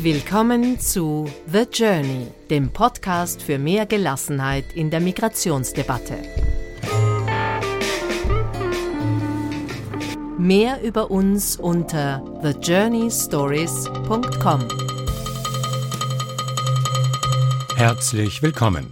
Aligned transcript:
Willkommen 0.00 0.78
zu 0.78 1.28
The 1.50 1.64
Journey, 1.72 2.28
dem 2.50 2.70
Podcast 2.70 3.42
für 3.42 3.58
mehr 3.58 3.84
Gelassenheit 3.84 4.76
in 4.76 4.90
der 4.90 5.00
Migrationsdebatte. 5.00 6.14
Mehr 10.38 10.80
über 10.84 11.10
uns 11.10 11.56
unter 11.56 12.22
thejourneystories.com. 12.42 14.68
Herzlich 17.74 18.40
willkommen. 18.40 18.90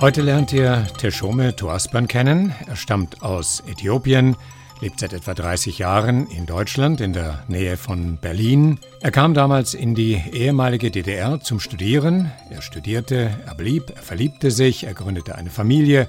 Heute 0.00 0.22
lernt 0.22 0.52
ihr 0.52 0.88
Teshome 0.98 1.54
Tuaspan 1.54 2.08
kennen. 2.08 2.52
Er 2.66 2.74
stammt 2.74 3.22
aus 3.22 3.62
Äthiopien, 3.68 4.34
lebt 4.80 5.00
seit 5.00 5.12
etwa 5.12 5.34
30 5.34 5.78
Jahren 5.78 6.26
in 6.28 6.46
Deutschland 6.46 7.00
in 7.00 7.12
der 7.12 7.42
Nähe 7.48 7.76
von 7.76 8.16
Berlin. 8.16 8.78
Er 9.00 9.10
kam 9.10 9.34
damals 9.34 9.74
in 9.74 9.94
die 9.94 10.22
ehemalige 10.32 10.90
DDR 10.90 11.40
zum 11.40 11.60
Studieren. 11.60 12.30
Er 12.50 12.62
studierte, 12.62 13.30
er 13.46 13.54
blieb, 13.54 13.90
er 13.94 14.02
verliebte 14.02 14.50
sich, 14.50 14.84
er 14.84 14.94
gründete 14.94 15.34
eine 15.34 15.50
Familie. 15.50 16.08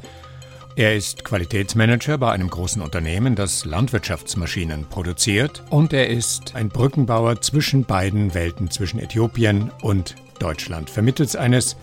Er 0.76 0.96
ist 0.96 1.26
Qualitätsmanager 1.26 2.18
bei 2.18 2.32
einem 2.32 2.50
großen 2.50 2.82
Unternehmen, 2.82 3.36
das 3.36 3.66
Landwirtschaftsmaschinen 3.66 4.86
produziert. 4.86 5.64
Und 5.70 5.92
er 5.92 6.08
ist 6.08 6.56
ein 6.56 6.70
Brückenbauer 6.70 7.42
zwischen 7.42 7.84
beiden 7.84 8.34
Welten, 8.34 8.72
zwischen 8.72 9.00
Äthiopien 9.00 9.72
und 9.82 10.16
Deutschland, 10.40 10.90
vermittels 10.90 11.36
eines 11.36 11.76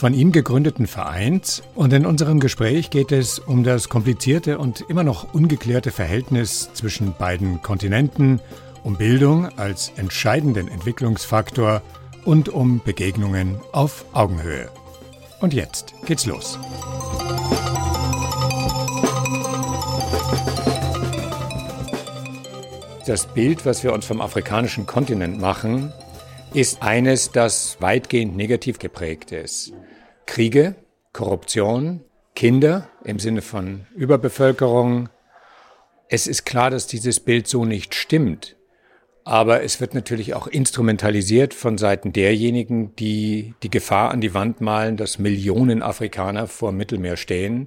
von 0.00 0.14
ihm 0.14 0.32
gegründeten 0.32 0.86
Vereins 0.86 1.62
und 1.74 1.92
in 1.92 2.06
unserem 2.06 2.40
Gespräch 2.40 2.88
geht 2.88 3.12
es 3.12 3.38
um 3.38 3.64
das 3.64 3.90
komplizierte 3.90 4.56
und 4.56 4.80
immer 4.88 5.04
noch 5.04 5.34
ungeklärte 5.34 5.90
Verhältnis 5.90 6.70
zwischen 6.72 7.12
beiden 7.18 7.60
Kontinenten, 7.60 8.40
um 8.82 8.96
Bildung 8.96 9.50
als 9.58 9.92
entscheidenden 9.96 10.68
Entwicklungsfaktor 10.68 11.82
und 12.24 12.48
um 12.48 12.80
Begegnungen 12.82 13.60
auf 13.72 14.06
Augenhöhe. 14.14 14.70
Und 15.42 15.52
jetzt 15.52 15.92
geht's 16.06 16.24
los. 16.24 16.58
Das 23.06 23.26
Bild, 23.26 23.66
was 23.66 23.84
wir 23.84 23.92
uns 23.92 24.06
vom 24.06 24.22
afrikanischen 24.22 24.86
Kontinent 24.86 25.38
machen, 25.42 25.92
ist 26.54 26.82
eines, 26.82 27.32
das 27.32 27.76
weitgehend 27.80 28.34
negativ 28.34 28.78
geprägt 28.78 29.30
ist. 29.30 29.74
Kriege, 30.30 30.76
Korruption, 31.12 32.02
Kinder 32.36 32.88
im 33.02 33.18
Sinne 33.18 33.42
von 33.42 33.86
Überbevölkerung. 33.96 35.08
Es 36.08 36.28
ist 36.28 36.46
klar, 36.46 36.70
dass 36.70 36.86
dieses 36.86 37.18
Bild 37.18 37.48
so 37.48 37.64
nicht 37.64 37.96
stimmt. 37.96 38.54
Aber 39.24 39.64
es 39.64 39.80
wird 39.80 39.92
natürlich 39.92 40.34
auch 40.34 40.46
instrumentalisiert 40.46 41.52
von 41.52 41.78
Seiten 41.78 42.12
derjenigen, 42.12 42.94
die 42.94 43.54
die 43.64 43.70
Gefahr 43.70 44.12
an 44.12 44.20
die 44.20 44.32
Wand 44.32 44.60
malen, 44.60 44.96
dass 44.96 45.18
Millionen 45.18 45.82
Afrikaner 45.82 46.46
vor 46.46 46.70
Mittelmeer 46.70 47.16
stehen, 47.16 47.66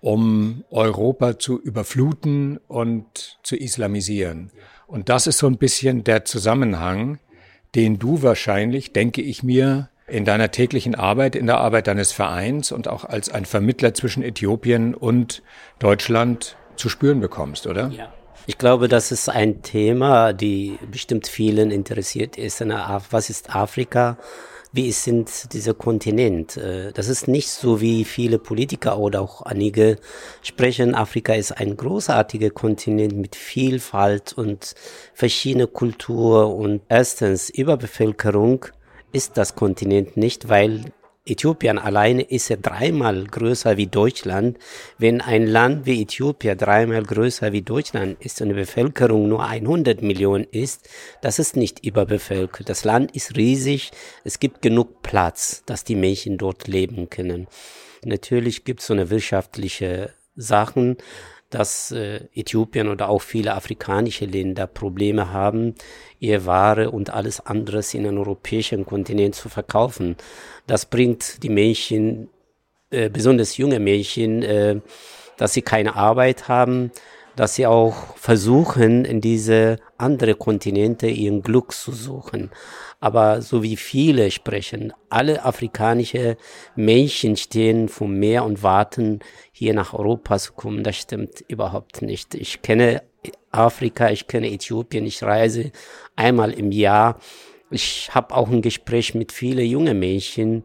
um 0.00 0.64
Europa 0.70 1.38
zu 1.38 1.56
überfluten 1.56 2.58
und 2.66 3.38
zu 3.44 3.54
islamisieren. 3.54 4.50
Und 4.88 5.08
das 5.08 5.28
ist 5.28 5.38
so 5.38 5.46
ein 5.46 5.58
bisschen 5.58 6.02
der 6.02 6.24
Zusammenhang, 6.24 7.20
den 7.76 8.00
du 8.00 8.22
wahrscheinlich, 8.22 8.92
denke 8.92 9.22
ich 9.22 9.44
mir, 9.44 9.88
in 10.06 10.24
deiner 10.24 10.50
täglichen 10.50 10.94
Arbeit, 10.94 11.34
in 11.34 11.46
der 11.46 11.58
Arbeit 11.58 11.88
deines 11.88 12.12
Vereins 12.12 12.72
und 12.72 12.88
auch 12.88 13.04
als 13.04 13.28
ein 13.28 13.44
Vermittler 13.44 13.94
zwischen 13.94 14.22
Äthiopien 14.22 14.94
und 14.94 15.42
Deutschland 15.78 16.56
zu 16.76 16.88
spüren 16.88 17.20
bekommst, 17.20 17.66
oder? 17.66 17.88
Ja. 17.88 18.12
Ich 18.48 18.58
glaube, 18.58 18.86
das 18.86 19.10
ist 19.10 19.28
ein 19.28 19.62
Thema, 19.62 20.32
die 20.32 20.78
bestimmt 20.92 21.26
vielen 21.26 21.72
interessiert 21.72 22.38
ist. 22.38 22.60
Was 22.60 23.28
ist 23.28 23.54
Afrika? 23.54 24.18
Wie 24.72 24.92
sind 24.92 25.52
dieser 25.52 25.74
Kontinent? 25.74 26.56
Äh, 26.56 26.92
das 26.92 27.08
ist 27.08 27.28
nicht 27.28 27.48
so, 27.48 27.80
wie 27.80 28.04
viele 28.04 28.38
Politiker 28.38 28.98
oder 28.98 29.22
auch 29.22 29.42
einige 29.42 29.96
sprechen. 30.42 30.94
Afrika 30.94 31.32
ist 31.34 31.52
ein 31.52 31.76
großartiger 31.76 32.50
Kontinent 32.50 33.16
mit 33.16 33.36
Vielfalt 33.36 34.34
und 34.34 34.74
verschiedene 35.14 35.66
Kultur 35.66 36.54
und 36.54 36.82
erstens 36.88 37.48
Überbevölkerung 37.48 38.66
ist 39.12 39.36
das 39.36 39.54
Kontinent 39.54 40.16
nicht, 40.16 40.48
weil 40.48 40.92
Äthiopien 41.26 41.78
alleine 41.78 42.22
ist 42.22 42.48
ja 42.48 42.56
dreimal 42.56 43.24
größer 43.24 43.76
wie 43.76 43.88
Deutschland. 43.88 44.58
Wenn 44.96 45.20
ein 45.20 45.46
Land 45.46 45.84
wie 45.84 46.02
Äthiopien 46.02 46.56
dreimal 46.56 47.02
größer 47.02 47.52
wie 47.52 47.62
Deutschland 47.62 48.16
ist 48.20 48.40
und 48.40 48.50
die 48.50 48.54
Bevölkerung 48.54 49.28
nur 49.28 49.44
100 49.44 50.02
Millionen 50.02 50.44
ist, 50.44 50.88
das 51.22 51.40
ist 51.40 51.56
nicht 51.56 51.84
überbevölkert. 51.84 52.68
Das 52.68 52.84
Land 52.84 53.14
ist 53.16 53.36
riesig. 53.36 53.90
Es 54.22 54.38
gibt 54.38 54.62
genug 54.62 55.02
Platz, 55.02 55.64
dass 55.66 55.82
die 55.82 55.96
Menschen 55.96 56.38
dort 56.38 56.68
leben 56.68 57.10
können. 57.10 57.48
Natürlich 58.04 58.64
gibt 58.64 58.80
es 58.80 58.86
so 58.86 58.94
eine 58.94 59.10
wirtschaftliche 59.10 60.14
Sachen, 60.36 60.96
dass 61.50 61.92
äh, 61.92 62.20
Äthiopien 62.34 62.88
oder 62.88 63.08
auch 63.08 63.22
viele 63.22 63.54
afrikanische 63.54 64.24
Länder 64.24 64.66
Probleme 64.66 65.32
haben, 65.32 65.74
ihr 66.18 66.46
Ware 66.46 66.90
und 66.90 67.10
alles 67.10 67.40
anderes 67.44 67.94
in 67.94 68.04
den 68.04 68.18
europäischen 68.18 68.84
Kontinent 68.84 69.34
zu 69.34 69.48
verkaufen. 69.48 70.16
Das 70.66 70.86
bringt 70.86 71.42
die 71.42 71.48
Mädchen, 71.48 72.28
äh, 72.90 73.08
besonders 73.08 73.56
junge 73.56 73.78
Mädchen, 73.78 74.42
äh, 74.42 74.80
dass 75.36 75.54
sie 75.54 75.62
keine 75.62 75.94
Arbeit 75.94 76.48
haben, 76.48 76.90
dass 77.36 77.54
sie 77.54 77.66
auch 77.66 78.16
versuchen, 78.16 79.04
in 79.04 79.20
diese 79.20 79.78
andere 79.98 80.34
Kontinente 80.34 81.06
ihren 81.06 81.42
Glück 81.42 81.72
zu 81.72 81.92
suchen. 81.92 82.50
Aber 82.98 83.42
so 83.42 83.62
wie 83.62 83.76
viele 83.76 84.30
sprechen, 84.30 84.92
alle 85.10 85.44
afrikanische 85.44 86.38
Menschen 86.74 87.36
stehen 87.36 87.88
vom 87.88 88.18
Meer 88.18 88.44
und 88.44 88.62
warten, 88.62 89.20
hier 89.52 89.74
nach 89.74 89.92
Europa 89.92 90.38
zu 90.38 90.54
kommen. 90.54 90.82
Das 90.82 90.96
stimmt 90.96 91.44
überhaupt 91.46 92.00
nicht. 92.00 92.34
Ich 92.34 92.62
kenne 92.62 93.02
Afrika, 93.50 94.10
ich 94.10 94.26
kenne 94.26 94.50
Äthiopien, 94.50 95.06
ich 95.06 95.22
reise 95.22 95.72
einmal 96.16 96.52
im 96.52 96.72
Jahr. 96.72 97.18
Ich 97.70 98.14
habe 98.14 98.34
auch 98.34 98.48
ein 98.48 98.62
Gespräch 98.62 99.14
mit 99.14 99.32
vielen 99.32 99.66
jungen 99.66 99.98
Mädchen, 99.98 100.64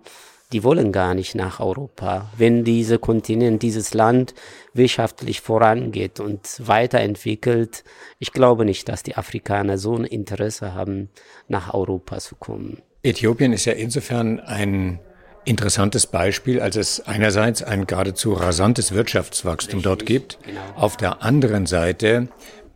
die 0.52 0.64
wollen 0.64 0.92
gar 0.92 1.14
nicht 1.14 1.36
nach 1.36 1.60
Europa. 1.60 2.30
Wenn 2.38 2.64
dieser 2.64 2.98
Kontinent, 2.98 3.64
dieses 3.64 3.94
Land 3.94 4.34
wirtschaftlich 4.74 5.42
vorangeht 5.42 6.20
und 6.20 6.62
weiterentwickelt, 6.66 7.84
ich 8.20 8.34
glaube 8.34 8.66
nicht, 8.66 8.90
dass 8.90 9.04
die 9.04 9.16
Afrikaner 9.16 9.78
so 9.78 9.96
ein 9.96 10.06
Interesse 10.06 10.74
haben, 10.74 11.10
nach 11.48 11.74
Europa 11.74 12.20
zu 12.20 12.36
kommen. 12.36 12.82
Äthiopien 13.04 13.54
ist 13.54 13.66
ja 13.66 13.74
insofern 13.74 14.40
ein 14.40 15.00
interessantes 15.46 16.06
Beispiel, 16.06 16.60
als 16.60 16.76
es 16.76 17.00
einerseits 17.02 17.64
ein 17.64 17.88
geradezu 17.88 18.34
rasantes 18.34 18.92
Wirtschaftswachstum 18.92 19.80
Richtig, 19.80 19.84
dort 19.84 20.06
gibt. 20.06 20.40
Genau. 20.44 20.62
Auf 20.76 20.98
der 20.98 21.24
anderen 21.24 21.66
Seite 21.66 22.28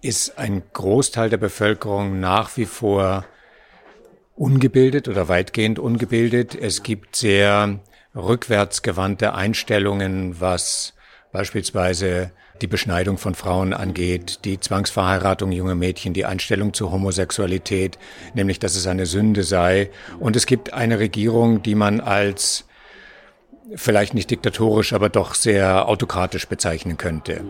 ist 0.02 0.38
ein 0.38 0.64
Großteil 0.74 1.30
der 1.30 1.38
Bevölkerung 1.38 2.20
nach 2.20 2.58
wie 2.58 2.66
vor 2.66 3.26
ungebildet 4.36 5.08
oder 5.08 5.28
weitgehend 5.28 5.80
ungebildet. 5.80 6.56
Es 6.56 6.84
gibt 6.84 7.16
sehr 7.16 7.80
rückwärtsgewandte 8.16 9.34
Einstellungen, 9.34 10.40
was 10.40 10.94
beispielsweise 11.32 12.32
die 12.62 12.68
Beschneidung 12.68 13.18
von 13.18 13.36
Frauen 13.36 13.74
angeht, 13.74 14.40
die 14.46 14.60
Zwangsverheiratung 14.60 15.52
junger 15.52 15.76
Mädchen, 15.76 16.14
die 16.14 16.26
Einstellung 16.26 16.74
zur 16.74 16.92
Homosexualität, 16.92 17.98
nämlich 18.34 18.60
dass 18.60 18.76
es 18.76 18.88
eine 18.88 19.06
Sünde 19.06 19.44
sei. 19.44 19.90
Und 20.20 20.36
es 20.36 20.46
gibt 20.46 20.74
eine 20.74 21.00
Regierung, 21.00 21.62
die 21.64 21.76
man 21.76 22.00
als 22.00 22.66
vielleicht 23.76 24.14
nicht 24.14 24.32
diktatorisch, 24.32 24.94
aber 24.94 25.10
doch 25.10 25.34
sehr 25.34 25.88
autokratisch 25.88 26.48
bezeichnen 26.48 26.98
könnte. 26.98 27.44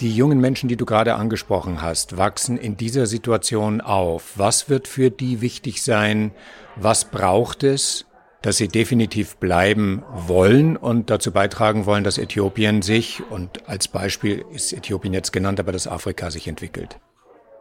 Die 0.00 0.14
jungen 0.14 0.40
Menschen, 0.40 0.68
die 0.68 0.76
du 0.76 0.86
gerade 0.86 1.16
angesprochen 1.16 1.82
hast, 1.82 2.16
wachsen 2.16 2.56
in 2.56 2.76
dieser 2.76 3.06
Situation 3.06 3.80
auf. 3.80 4.34
Was 4.36 4.70
wird 4.70 4.86
für 4.86 5.10
die 5.10 5.40
wichtig 5.40 5.82
sein? 5.82 6.30
Was 6.76 7.06
braucht 7.06 7.64
es, 7.64 8.06
dass 8.40 8.58
sie 8.58 8.68
definitiv 8.68 9.38
bleiben 9.38 10.04
wollen 10.12 10.76
und 10.76 11.10
dazu 11.10 11.32
beitragen 11.32 11.84
wollen, 11.84 12.04
dass 12.04 12.16
Äthiopien 12.16 12.82
sich, 12.82 13.22
und 13.28 13.68
als 13.68 13.88
Beispiel 13.88 14.44
ist 14.52 14.72
Äthiopien 14.72 15.14
jetzt 15.14 15.32
genannt, 15.32 15.58
aber 15.58 15.72
dass 15.72 15.88
Afrika 15.88 16.30
sich 16.30 16.46
entwickelt? 16.46 17.00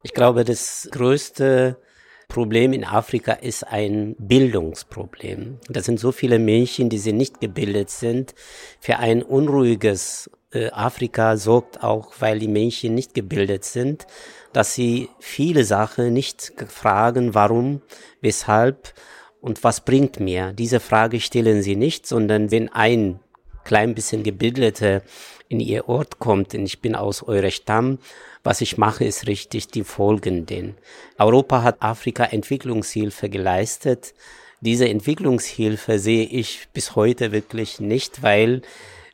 Ich 0.03 0.13
glaube, 0.13 0.43
das 0.45 0.87
größte 0.91 1.77
Problem 2.27 2.71
in 2.71 2.83
Afrika 2.83 3.31
ist 3.33 3.63
ein 3.63 4.15
Bildungsproblem. 4.19 5.57
Das 5.69 5.85
sind 5.85 5.99
so 5.99 6.11
viele 6.11 6.37
Mädchen, 6.37 6.89
die 6.89 6.99
sie 6.99 7.13
nicht 7.13 7.41
gebildet 7.41 7.89
sind, 7.89 8.35
für 8.79 8.99
ein 8.99 9.23
unruhiges 9.23 10.29
Afrika 10.71 11.35
sorgt 11.37 11.83
auch, 11.83 12.13
weil 12.19 12.39
die 12.39 12.47
Menschen 12.47 12.95
nicht 12.95 13.13
gebildet 13.13 13.65
sind, 13.65 14.07
dass 14.53 14.73
sie 14.73 15.09
viele 15.19 15.65
Sachen 15.65 16.13
nicht 16.13 16.53
fragen, 16.67 17.33
warum, 17.33 17.81
weshalb 18.21 18.93
und 19.41 19.63
was 19.63 19.81
bringt 19.81 20.19
mir. 20.19 20.53
Diese 20.53 20.79
Frage 20.79 21.19
stellen 21.19 21.61
sie 21.61 21.75
nicht, 21.75 22.07
sondern 22.07 22.49
wenn 22.49 22.69
ein 22.69 23.19
klein 23.65 23.93
bisschen 23.93 24.23
gebildete 24.23 25.03
in 25.49 25.59
ihr 25.59 25.89
Ort 25.89 26.19
kommt 26.19 26.53
und 26.53 26.65
ich 26.65 26.81
bin 26.81 26.95
aus 26.95 27.23
eurer 27.23 27.51
Stamm, 27.51 27.99
was 28.43 28.61
ich 28.61 28.77
mache, 28.77 29.03
ist 29.03 29.27
richtig 29.27 29.67
die 29.67 29.83
folgenden. 29.83 30.75
Europa 31.17 31.63
hat 31.63 31.81
Afrika 31.81 32.23
Entwicklungshilfe 32.23 33.29
geleistet. 33.29 34.13
Diese 34.61 34.87
Entwicklungshilfe 34.87 35.99
sehe 35.99 36.25
ich 36.25 36.69
bis 36.73 36.95
heute 36.95 37.33
wirklich 37.33 37.81
nicht, 37.81 38.23
weil 38.23 38.61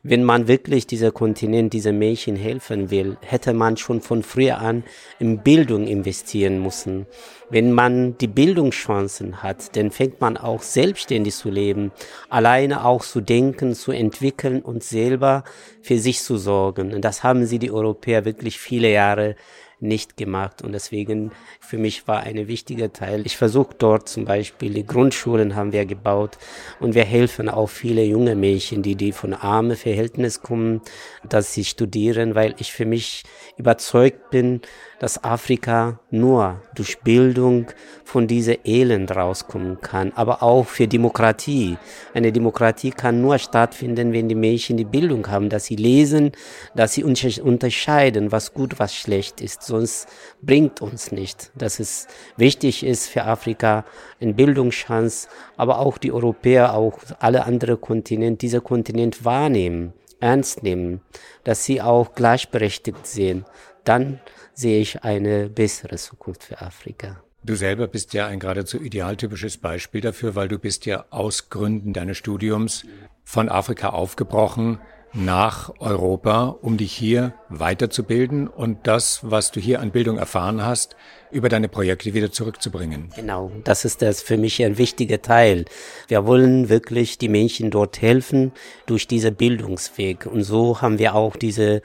wenn 0.06 0.22
man 0.22 0.48
wirklich 0.48 0.86
dieser 0.86 1.10
Kontinent, 1.10 1.72
dieser 1.72 1.92
Mädchen 1.92 2.36
helfen 2.36 2.90
will, 2.90 3.16
hätte 3.22 3.54
man 3.54 3.78
schon 3.78 4.02
von 4.02 4.22
früher 4.22 4.58
an 4.58 4.84
in 5.18 5.38
Bildung 5.38 5.86
investieren 5.86 6.62
müssen. 6.62 7.06
Wenn 7.48 7.72
man 7.72 8.18
die 8.18 8.26
Bildungschancen 8.26 9.42
hat, 9.42 9.74
dann 9.76 9.90
fängt 9.90 10.20
man 10.20 10.36
auch 10.36 10.60
selbstständig 10.60 11.34
zu 11.34 11.48
leben, 11.48 11.90
alleine 12.28 12.84
auch 12.84 13.02
zu 13.02 13.22
denken, 13.22 13.74
zu 13.74 13.92
entwickeln 13.92 14.60
und 14.60 14.84
selber 14.84 15.42
für 15.80 15.98
sich 15.98 16.20
zu 16.20 16.36
sorgen. 16.36 16.92
Und 16.92 17.02
das 17.02 17.22
haben 17.22 17.46
sie 17.46 17.58
die 17.58 17.70
Europäer 17.70 18.26
wirklich 18.26 18.58
viele 18.58 18.92
Jahre 18.92 19.36
nicht 19.84 20.16
gemacht. 20.16 20.62
Und 20.62 20.72
deswegen 20.72 21.30
für 21.60 21.78
mich 21.78 22.08
war 22.08 22.20
ein 22.20 22.48
wichtiger 22.48 22.92
Teil. 22.92 23.24
Ich 23.26 23.36
versuche 23.36 23.74
dort 23.78 24.08
zum 24.08 24.24
Beispiel, 24.24 24.74
die 24.74 24.86
Grundschulen 24.86 25.54
haben 25.54 25.72
wir 25.72 25.86
gebaut 25.86 26.38
und 26.80 26.94
wir 26.94 27.04
helfen 27.04 27.48
auch 27.48 27.68
viele 27.68 28.02
junge 28.04 28.34
Mädchen, 28.34 28.82
die, 28.82 28.96
die 28.96 29.12
von 29.12 29.34
armen 29.34 29.76
Verhältnissen 29.76 30.42
kommen, 30.42 30.80
dass 31.28 31.54
sie 31.54 31.64
studieren, 31.64 32.34
weil 32.34 32.54
ich 32.58 32.72
für 32.72 32.86
mich 32.86 33.24
überzeugt 33.56 34.30
bin, 34.30 34.60
dass 34.98 35.22
Afrika 35.22 36.00
nur 36.10 36.62
durch 36.74 37.00
Bildung 37.00 37.66
von 38.04 38.26
dieser 38.26 38.64
Elend 38.64 39.14
rauskommen 39.14 39.80
kann, 39.80 40.12
aber 40.14 40.42
auch 40.42 40.66
für 40.66 40.86
Demokratie. 40.86 41.78
Eine 42.12 42.32
Demokratie 42.32 42.90
kann 42.90 43.20
nur 43.20 43.38
stattfinden, 43.38 44.12
wenn 44.12 44.28
die 44.28 44.34
Mädchen 44.34 44.76
die 44.76 44.84
Bildung 44.84 45.26
haben, 45.28 45.48
dass 45.48 45.64
sie 45.64 45.76
lesen, 45.76 46.32
dass 46.74 46.94
sie 46.94 47.04
unterscheiden, 47.04 48.32
was 48.32 48.54
gut, 48.54 48.78
was 48.78 48.94
schlecht 48.94 49.40
ist. 49.40 49.62
Sonst 49.62 50.08
bringt 50.42 50.80
uns 50.80 51.12
nicht. 51.12 51.50
Dass 51.56 51.80
es 51.80 52.06
wichtig 52.36 52.84
ist 52.84 53.08
für 53.08 53.24
Afrika, 53.24 53.84
eine 54.20 54.34
Bildungschance, 54.34 55.28
aber 55.56 55.80
auch 55.80 55.98
die 55.98 56.12
Europäer, 56.12 56.74
auch 56.74 56.98
alle 57.18 57.44
anderen 57.44 57.80
Kontinente, 57.80 58.38
dieser 58.38 58.60
Kontinent 58.60 59.24
wahrnehmen, 59.24 59.92
ernst 60.20 60.62
nehmen, 60.62 61.00
dass 61.42 61.64
sie 61.64 61.82
auch 61.82 62.14
gleichberechtigt 62.14 63.06
sehen. 63.06 63.44
Dann 63.84 64.20
sehe 64.54 64.80
ich 64.80 65.02
eine 65.02 65.48
bessere 65.48 65.96
Zukunft 65.96 66.44
für 66.44 66.60
Afrika. 66.60 67.22
Du 67.42 67.56
selber 67.56 67.88
bist 67.88 68.14
ja 68.14 68.26
ein 68.26 68.40
geradezu 68.40 68.80
idealtypisches 68.80 69.58
Beispiel 69.58 70.00
dafür, 70.00 70.34
weil 70.34 70.48
du 70.48 70.58
bist 70.58 70.86
ja 70.86 71.04
aus 71.10 71.50
Gründen 71.50 71.92
deines 71.92 72.16
Studiums 72.16 72.86
von 73.22 73.50
Afrika 73.50 73.90
aufgebrochen 73.90 74.78
nach 75.14 75.72
Europa, 75.78 76.56
um 76.60 76.76
dich 76.76 76.92
hier 76.92 77.34
weiterzubilden 77.48 78.48
und 78.48 78.86
das, 78.86 79.20
was 79.22 79.52
du 79.52 79.60
hier 79.60 79.80
an 79.80 79.92
Bildung 79.92 80.18
erfahren 80.18 80.64
hast, 80.64 80.96
über 81.30 81.48
deine 81.48 81.68
Projekte 81.68 82.14
wieder 82.14 82.32
zurückzubringen. 82.32 83.10
Genau, 83.14 83.52
das 83.62 83.84
ist 83.84 84.02
das 84.02 84.22
für 84.22 84.36
mich 84.36 84.62
ein 84.64 84.76
wichtiger 84.76 85.22
Teil. 85.22 85.66
Wir 86.08 86.26
wollen 86.26 86.68
wirklich 86.68 87.18
die 87.18 87.28
Menschen 87.28 87.70
dort 87.70 88.02
helfen 88.02 88.52
durch 88.86 89.06
diesen 89.06 89.34
Bildungsweg. 89.34 90.26
Und 90.26 90.42
so 90.42 90.80
haben 90.80 90.98
wir 90.98 91.14
auch 91.14 91.36
diese 91.36 91.82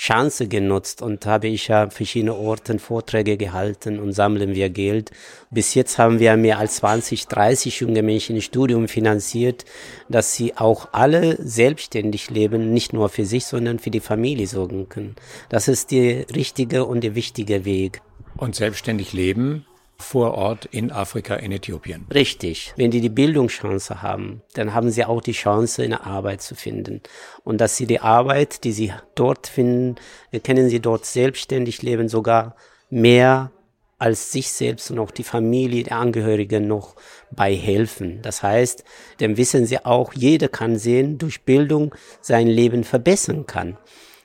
Chance 0.00 0.48
genutzt 0.48 1.02
und 1.02 1.26
habe 1.26 1.48
ich 1.48 1.68
ja 1.68 1.90
verschiedene 1.90 2.34
Orten 2.34 2.78
Vorträge 2.78 3.36
gehalten 3.36 4.00
und 4.00 4.12
sammeln 4.12 4.54
wir 4.54 4.70
Geld. 4.70 5.10
Bis 5.50 5.74
jetzt 5.74 5.98
haben 5.98 6.20
wir 6.20 6.38
mehr 6.38 6.58
als 6.58 6.76
20, 6.76 7.26
30 7.26 7.80
junge 7.80 8.02
Menschen 8.02 8.36
im 8.36 8.40
Studium 8.40 8.88
finanziert, 8.88 9.66
dass 10.08 10.32
sie 10.32 10.56
auch 10.56 10.88
alle 10.92 11.36
selbstständig 11.46 12.30
leben, 12.30 12.72
nicht 12.72 12.94
nur 12.94 13.10
für 13.10 13.26
sich, 13.26 13.44
sondern 13.44 13.78
für 13.78 13.90
die 13.90 14.00
Familie 14.00 14.46
sorgen 14.46 14.88
können. 14.88 15.16
Das 15.50 15.68
ist 15.68 15.90
der 15.90 16.30
richtige 16.34 16.86
und 16.86 17.04
der 17.04 17.14
wichtige 17.14 17.66
Weg. 17.66 18.00
Und 18.38 18.54
selbstständig 18.54 19.12
leben 19.12 19.66
vor 20.00 20.34
Ort 20.34 20.66
in 20.66 20.90
Afrika, 20.90 21.34
in 21.36 21.52
Äthiopien. 21.52 22.06
Richtig. 22.12 22.72
Wenn 22.76 22.90
die 22.90 23.00
die 23.00 23.08
Bildungschance 23.08 24.02
haben, 24.02 24.42
dann 24.54 24.74
haben 24.74 24.90
sie 24.90 25.04
auch 25.04 25.20
die 25.20 25.32
Chance, 25.32 25.82
eine 25.82 26.04
Arbeit 26.04 26.42
zu 26.42 26.54
finden. 26.54 27.00
Und 27.44 27.60
dass 27.60 27.76
sie 27.76 27.86
die 27.86 28.00
Arbeit, 28.00 28.64
die 28.64 28.72
sie 28.72 28.92
dort 29.14 29.46
finden, 29.46 29.96
können 30.44 30.68
sie 30.68 30.80
dort 30.80 31.06
selbstständig 31.06 31.82
leben, 31.82 32.08
sogar 32.08 32.56
mehr 32.88 33.52
als 34.00 34.32
sich 34.32 34.50
selbst 34.50 34.90
und 34.90 34.98
auch 34.98 35.10
die 35.10 35.22
Familie, 35.22 35.84
die 35.84 35.92
Angehörigen 35.92 36.66
noch 36.66 36.96
bei 37.30 37.54
helfen. 37.54 38.20
Das 38.22 38.42
heißt, 38.42 38.82
dann 39.18 39.36
wissen 39.36 39.66
sie 39.66 39.84
auch, 39.84 40.14
jeder 40.14 40.48
kann 40.48 40.78
sehen, 40.78 41.18
durch 41.18 41.42
Bildung 41.42 41.94
sein 42.22 42.46
Leben 42.46 42.82
verbessern 42.82 43.46
kann. 43.46 43.76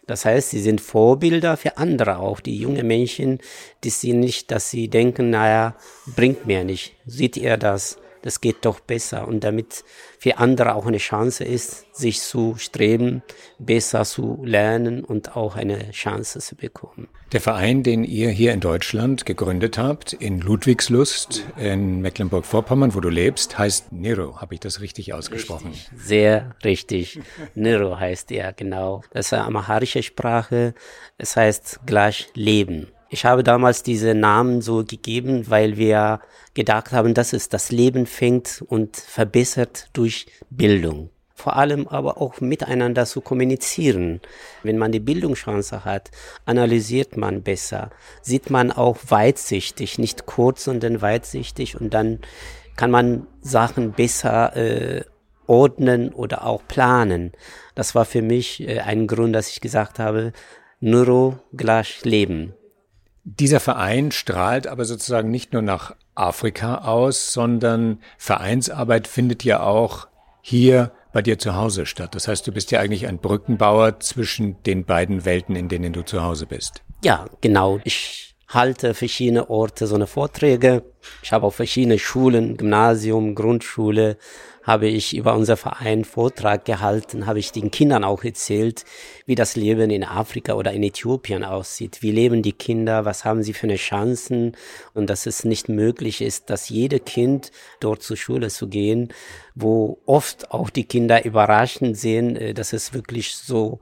Das 0.07 0.25
heißt, 0.25 0.51
sie 0.51 0.61
sind 0.61 0.81
Vorbilder 0.81 1.57
für 1.57 1.77
andere 1.77 2.19
auch, 2.19 2.39
die 2.39 2.57
junge 2.57 2.83
Menschen, 2.83 3.39
die 3.83 3.89
sie 3.89 4.13
nicht, 4.13 4.51
dass 4.51 4.69
sie 4.69 4.87
denken, 4.87 5.29
naja, 5.29 5.75
bringt 6.15 6.45
mir 6.45 6.63
nicht. 6.63 6.95
Sieht 7.05 7.37
ihr 7.37 7.57
das? 7.57 7.97
Das 8.25 8.41
geht 8.41 8.65
doch 8.65 8.79
besser. 8.79 9.27
Und 9.27 9.43
damit 9.43 9.85
für 10.17 10.39
andere 10.39 10.73
auch 10.73 10.87
eine 10.87 10.97
Chance 10.97 11.43
ist, 11.43 11.95
sich 11.95 12.21
zu 12.21 12.55
streben, 12.57 13.21
besser 13.59 14.03
zu 14.03 14.41
lernen 14.43 15.03
und 15.03 15.37
auch 15.37 15.55
eine 15.55 15.91
Chance 15.91 16.39
zu 16.39 16.55
bekommen. 16.55 17.07
Der 17.33 17.39
Verein, 17.39 17.83
den 17.83 18.03
ihr 18.03 18.29
hier 18.29 18.53
in 18.53 18.61
Deutschland 18.61 19.27
gegründet 19.27 19.77
habt, 19.77 20.13
in 20.13 20.41
Ludwigslust 20.41 21.43
in 21.55 22.01
Mecklenburg-Vorpommern, 22.01 22.95
wo 22.95 22.99
du 22.99 23.09
lebst, 23.09 23.59
heißt 23.59 23.91
Nero. 23.91 24.41
Habe 24.41 24.55
ich 24.55 24.59
das 24.59 24.81
richtig 24.81 25.13
ausgesprochen? 25.13 25.67
Richtig, 25.67 25.89
sehr 25.95 26.55
richtig. 26.63 27.19
Nero 27.53 27.99
heißt 27.99 28.31
er, 28.31 28.53
genau. 28.53 29.03
Das 29.11 29.27
ist 29.27 29.33
eine 29.33 29.45
amaharische 29.45 30.01
Sprache. 30.01 30.73
Es 31.19 31.35
heißt 31.35 31.81
gleich 31.85 32.29
Leben. 32.33 32.87
Ich 33.15 33.23
habe 33.23 33.43
damals 33.43 33.81
diese 33.81 34.13
Namen 34.13 34.59
so 34.59 34.83
gegeben, 34.83 35.49
weil 35.49 35.77
wir 35.77 36.19
gedacht 36.53 36.91
haben, 36.91 37.13
dass 37.13 37.31
es 37.31 37.47
das 37.47 37.71
Leben 37.71 38.07
fängt 38.07 38.61
und 38.67 38.97
verbessert 38.97 39.87
durch 39.93 40.25
Bildung. 40.49 41.11
Vor 41.33 41.55
allem 41.55 41.87
aber 41.87 42.19
auch 42.19 42.41
miteinander 42.41 43.05
zu 43.05 43.21
kommunizieren. 43.21 44.19
Wenn 44.63 44.77
man 44.77 44.91
die 44.91 44.99
Bildungschance 44.99 45.85
hat, 45.85 46.11
analysiert 46.43 47.15
man 47.15 47.41
besser, 47.41 47.89
sieht 48.21 48.49
man 48.49 48.69
auch 48.69 48.97
weitsichtig, 49.07 49.97
nicht 49.97 50.25
kurz, 50.25 50.65
sondern 50.65 51.01
weitsichtig 51.01 51.79
und 51.79 51.93
dann 51.93 52.19
kann 52.75 52.91
man 52.91 53.27
Sachen 53.39 53.93
besser 53.93 54.57
äh, 54.57 55.05
ordnen 55.47 56.11
oder 56.11 56.45
auch 56.45 56.67
planen. 56.67 57.31
Das 57.75 57.95
war 57.95 58.03
für 58.03 58.21
mich 58.21 58.59
äh, 58.67 58.81
ein 58.81 59.07
Grund, 59.07 59.33
dass 59.33 59.51
ich 59.51 59.61
gesagt 59.61 59.99
habe, 59.99 60.33
Neuro 60.81 61.39
gleich 61.53 62.03
Leben. 62.03 62.53
Dieser 63.27 63.59
Verein 63.59 64.11
strahlt 64.11 64.67
aber 64.67 64.85
sozusagen 64.85 65.31
nicht 65.31 65.51
nur 65.51 65.63
nach 65.63 65.95
Afrika 66.13 66.79
aus, 66.79 67.33
sondern 67.33 67.99
Vereinsarbeit 68.19 69.07
findet 69.07 69.43
ja 69.43 69.61
auch 69.63 70.07
hier 70.41 70.91
bei 71.11 71.23
dir 71.23 71.39
zu 71.39 71.55
Hause 71.55 71.87
statt. 71.87 72.13
Das 72.13 72.27
heißt, 72.27 72.45
du 72.45 72.51
bist 72.51 72.69
ja 72.69 72.79
eigentlich 72.79 73.07
ein 73.07 73.17
Brückenbauer 73.17 73.99
zwischen 73.99 74.61
den 74.63 74.85
beiden 74.85 75.25
Welten, 75.25 75.55
in 75.55 75.69
denen 75.69 75.91
du 75.91 76.03
zu 76.03 76.21
Hause 76.23 76.45
bist. 76.45 76.83
Ja, 77.03 77.25
genau. 77.41 77.79
Ich 77.83 78.35
halte 78.47 78.93
verschiedene 78.93 79.49
Orte 79.49 79.87
so 79.87 79.95
eine 79.95 80.05
Vorträge. 80.05 80.83
Ich 81.23 81.31
habe 81.31 81.47
auch 81.47 81.53
verschiedene 81.53 81.97
Schulen, 81.97 82.57
Gymnasium, 82.57 83.33
Grundschule, 83.33 84.17
habe 84.65 84.87
ich 84.87 85.15
über 85.15 85.35
unser 85.35 85.57
Verein 85.57 86.03
Vortrag 86.03 86.65
gehalten, 86.65 87.27
habe 87.27 87.39
ich 87.39 87.51
den 87.51 87.69
Kindern 87.69 88.03
auch 88.03 88.23
erzählt, 88.23 88.83
wie 89.27 89.35
das 89.35 89.55
Leben 89.55 89.91
in 89.91 90.03
Afrika 90.03 90.53
oder 90.53 90.73
in 90.73 90.81
Äthiopien 90.81 91.43
aussieht. 91.43 92.01
Wie 92.01 92.11
leben 92.11 92.41
die 92.41 92.53
Kinder? 92.53 93.05
Was 93.05 93.25
haben 93.25 93.43
sie 93.43 93.53
für 93.53 93.67
eine 93.67 93.75
Chancen? 93.75 94.57
Und 94.93 95.09
dass 95.09 95.27
es 95.27 95.45
nicht 95.45 95.69
möglich 95.69 96.21
ist, 96.21 96.49
dass 96.49 96.69
jede 96.69 96.99
Kind 96.99 97.51
dort 97.79 98.01
zur 98.01 98.17
Schule 98.17 98.49
zu 98.49 98.67
gehen, 98.67 99.13
wo 99.53 99.99
oft 100.07 100.51
auch 100.51 100.71
die 100.71 100.85
Kinder 100.85 101.23
überraschend 101.23 101.95
sehen, 101.95 102.35
äh, 102.35 102.53
dass 102.55 102.73
es 102.73 102.93
wirklich 102.93 103.35
so 103.35 103.79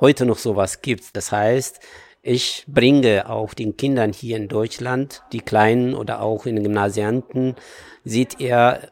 heute 0.00 0.26
noch 0.26 0.38
sowas 0.38 0.82
gibt. 0.82 1.16
Das 1.16 1.30
heißt, 1.30 1.78
ich 2.22 2.64
bringe 2.66 3.28
auch 3.28 3.54
den 3.54 3.76
Kindern 3.76 4.12
hier 4.12 4.38
in 4.38 4.48
Deutschland, 4.48 5.22
die 5.32 5.40
Kleinen 5.40 5.94
oder 5.94 6.22
auch 6.22 6.46
in 6.46 6.56
den 6.56 6.64
Gymnasianten, 6.64 7.54
sieht 8.02 8.40
er 8.40 8.90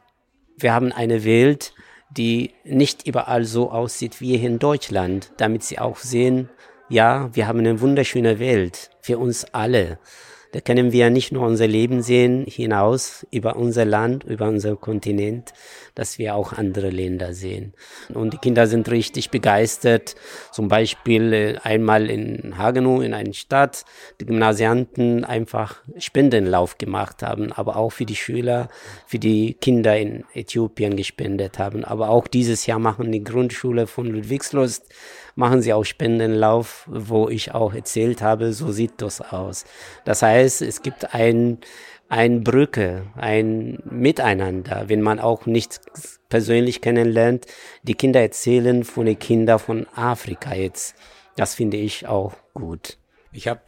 wir 0.62 0.73
haben 0.73 0.92
eine 0.92 1.25
Welt, 1.25 1.73
die 2.11 2.52
nicht 2.64 3.07
überall 3.07 3.45
so 3.45 3.71
aussieht 3.71 4.21
wie 4.21 4.37
hier 4.37 4.49
in 4.49 4.59
Deutschland, 4.59 5.33
damit 5.37 5.62
sie 5.62 5.78
auch 5.78 5.97
sehen, 5.97 6.50
ja, 6.88 7.31
wir 7.35 7.47
haben 7.47 7.61
eine 7.61 7.81
wunderschöne 7.81 8.38
Welt 8.38 8.90
für 9.00 9.19
uns 9.19 9.47
alle. 9.52 9.99
Da 10.52 10.61
können 10.61 10.92
wir 10.92 11.09
nicht 11.09 11.32
nur 11.32 11.47
unser 11.47 11.66
Leben 11.66 12.02
sehen, 12.02 12.44
hinaus 12.47 13.26
über 13.30 13.56
unser 13.56 13.87
Land, 13.87 14.25
über 14.25 14.49
unser 14.49 14.76
Kontinent, 14.76 15.54
dass 15.94 16.18
wir 16.18 16.35
auch 16.35 16.52
andere 16.52 16.90
Länder 16.90 17.32
sehen. 17.32 17.73
Und 18.12 18.35
die 18.35 18.38
Kinder 18.38 18.66
sind 18.66 18.90
richtig 18.90 19.30
begeistert. 19.30 20.14
Zum 20.52 20.68
Beispiel 20.68 21.32
äh, 21.32 21.56
einmal 21.62 22.11
in 22.11 22.59
Hagenow, 22.59 23.02
in 23.02 23.14
einer 23.14 23.32
Stadt, 23.32 23.87
die 24.21 24.26
Gymnasianten 24.26 25.25
einfach 25.25 25.80
Spendenlauf 25.97 26.76
gemacht 26.76 27.23
haben, 27.23 27.50
aber 27.52 27.76
auch 27.76 27.90
für 27.90 28.04
die 28.04 28.16
Schüler, 28.16 28.68
für 29.06 29.18
die 29.18 29.54
Kinder 29.54 29.97
in 29.97 30.25
Äthiopien 30.35 30.97
gespendet 30.97 31.59
haben. 31.59 31.82
Aber 31.82 32.11
auch 32.11 32.28
dieses 32.28 32.66
Jahr 32.66 32.78
machen 32.78 33.11
die 33.11 33.25
Grundschule 33.25 33.87
von 33.87 34.06
Ludwigslust 34.06 34.85
machen 35.35 35.62
sie 35.62 35.73
auch 35.73 35.85
Spendenlauf, 35.85 36.87
wo 36.91 37.29
ich 37.29 37.53
auch 37.53 37.75
erzählt 37.75 38.23
habe, 38.23 38.53
so 38.53 38.73
sieht 38.73 39.01
das 39.03 39.21
aus. 39.21 39.65
Das 40.05 40.23
heißt, 40.23 40.62
es 40.62 40.83
gibt 40.83 41.15
ein, 41.15 41.59
ein 42.09 42.45
Brücke, 42.45 43.07
ein 43.17 43.83
Miteinander, 43.85 44.85
wenn 44.89 45.01
man 45.01 45.19
auch 45.19 45.47
nicht 45.47 45.81
persönlich 46.29 46.81
kennenlernt. 46.81 47.47
Die 47.83 47.95
Kinder 47.95 48.21
erzählen 48.21 48.85
von 48.85 49.07
den 49.07 49.19
Kindern 49.19 49.59
von 49.59 49.87
Afrika 49.95 50.55
jetzt. 50.55 50.95
Das 51.37 51.55
finde 51.55 51.77
ich 51.77 52.07
auch 52.07 52.35
gut. 52.55 52.99
Ich 53.33 53.49
habe 53.49 53.61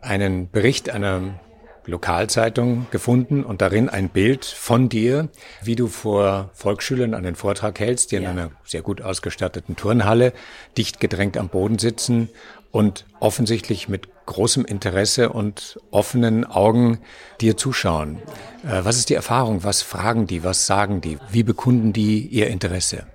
einen 0.00 0.50
Bericht 0.50 0.90
einer 0.90 1.40
Lokalzeitung 1.86 2.86
gefunden 2.90 3.44
und 3.44 3.60
darin 3.60 3.88
ein 3.88 4.08
Bild 4.08 4.44
von 4.44 4.88
dir, 4.88 5.28
wie 5.62 5.76
du 5.76 5.88
vor 5.88 6.50
Volksschülern 6.54 7.14
einen 7.14 7.34
Vortrag 7.34 7.78
hältst, 7.80 8.10
die 8.12 8.16
ja. 8.16 8.22
in 8.22 8.26
einer 8.26 8.50
sehr 8.64 8.82
gut 8.82 9.02
ausgestatteten 9.02 9.76
Turnhalle 9.76 10.32
dicht 10.76 11.00
gedrängt 11.00 11.36
am 11.36 11.48
Boden 11.48 11.78
sitzen 11.78 12.28
und 12.70 13.06
offensichtlich 13.20 13.88
mit 13.88 14.08
großem 14.26 14.64
Interesse 14.64 15.28
und 15.28 15.78
offenen 15.90 16.44
Augen 16.44 16.98
dir 17.40 17.56
zuschauen. 17.56 18.16
Äh, 18.64 18.84
was 18.84 18.96
ist 18.96 19.10
die 19.10 19.14
Erfahrung? 19.14 19.64
Was 19.64 19.82
fragen 19.82 20.26
die? 20.26 20.42
Was 20.42 20.66
sagen 20.66 21.00
die? 21.00 21.18
Wie 21.30 21.42
bekunden 21.42 21.92
die 21.92 22.26
ihr 22.26 22.48
Interesse? 22.48 23.06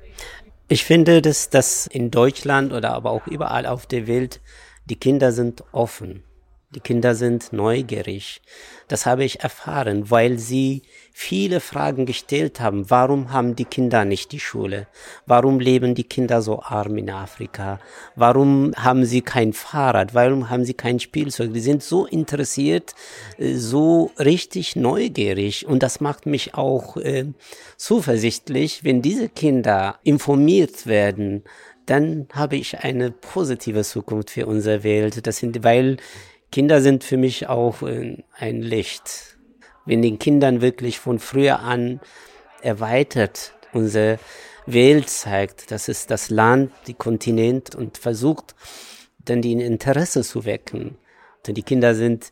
Ich 0.68 0.86
finde, 0.86 1.22
dass 1.22 1.50
das 1.50 1.88
in 1.88 2.12
Deutschland 2.12 2.74
oder 2.74 2.94
aber 2.94 3.10
auch 3.10 3.26
überall 3.26 3.66
auf 3.66 3.88
der 3.88 4.06
Welt 4.06 4.40
die 4.86 4.98
Kinder 4.98 5.32
sind 5.32 5.64
offen 5.72 6.24
die 6.72 6.82
Kinder 6.82 7.16
sind 7.16 7.52
neugierig. 7.52 8.42
Das 8.88 9.08
habe 9.08 9.24
ich 9.24 9.40
erfahren, 9.42 10.12
weil 10.12 10.38
sie 10.38 10.84
viele 11.12 11.62
Fragen 11.62 12.06
gestellt 12.06 12.60
haben. 12.60 12.92
Warum 12.92 13.32
haben 13.32 13.56
die 13.56 13.66
Kinder 13.66 14.06
nicht 14.06 14.32
die 14.32 14.40
Schule? 14.40 14.86
Warum 15.26 15.60
leben 15.60 15.96
die 15.96 16.04
Kinder 16.04 16.44
so 16.44 16.62
arm 16.62 17.00
in 17.00 17.10
Afrika? 17.10 17.80
Warum 18.16 18.74
haben 18.76 19.04
sie 19.04 19.22
kein 19.22 19.54
Fahrrad? 19.54 20.14
Warum 20.14 20.52
haben 20.52 20.64
sie 20.64 20.76
kein 20.76 21.00
Spielzeug? 21.00 21.54
Die 21.54 21.60
sind 21.60 21.82
so 21.82 22.06
interessiert, 22.06 22.94
äh, 23.40 23.56
so 23.56 24.12
richtig 24.20 24.76
neugierig. 24.76 25.66
Und 25.66 25.82
das 25.82 26.00
macht 26.02 26.28
mich 26.28 26.54
auch 26.54 26.98
äh, 26.98 27.26
zuversichtlich, 27.78 28.84
wenn 28.84 29.02
diese 29.02 29.28
Kinder 29.28 29.98
informiert 30.04 30.86
werden, 30.86 31.44
dann 31.90 32.28
habe 32.34 32.56
ich 32.56 32.80
eine 32.80 33.10
positive 33.10 33.84
Zukunft 33.84 34.30
für 34.30 34.46
unsere 34.46 34.84
Welt. 34.84 35.26
Das 35.26 35.38
sind, 35.38 35.64
weil 35.64 35.98
Kinder 36.52 36.82
sind 36.82 37.04
für 37.04 37.18
mich 37.18 37.48
auch 37.48 37.82
äh, 37.84 38.24
ein 38.38 38.62
Licht. 38.62 39.38
Wenn 39.86 40.02
den 40.02 40.20
Kindern 40.20 40.62
wirklich 40.62 41.00
von 41.00 41.20
früher 41.20 41.60
an 41.60 42.00
erweitert 42.62 43.54
unsere 43.72 44.20
Welt 44.66 45.10
zeigt, 45.10 45.72
das 45.72 45.88
ist 45.88 46.12
das 46.12 46.30
Land, 46.30 46.72
die 46.88 46.94
Kontinent 46.94 47.76
und 47.76 47.98
versucht 47.98 48.56
dann 49.20 49.42
die 49.42 49.54
Interesse 49.54 50.24
zu 50.24 50.46
wecken. 50.46 50.98
Denn 51.46 51.56
die 51.56 51.64
Kinder 51.64 51.96
sind 51.96 52.32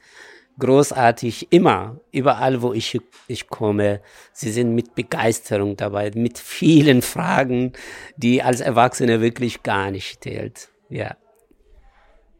großartig 0.60 1.48
immer, 1.52 2.00
überall 2.12 2.62
wo 2.62 2.74
ich, 2.74 3.00
ich 3.28 3.48
komme. 3.48 4.02
Sie 4.34 4.52
sind 4.52 4.74
mit 4.74 4.96
Begeisterung 4.96 5.78
dabei, 5.78 6.12
mit 6.16 6.40
vielen 6.40 7.02
Fragen, 7.02 7.74
die 8.18 8.42
als 8.42 8.62
Erwachsene 8.62 9.22
wirklich 9.22 9.64
gar 9.64 9.92
nicht 9.92 10.18
stellt. 10.18 10.70
Ja. 10.90 11.16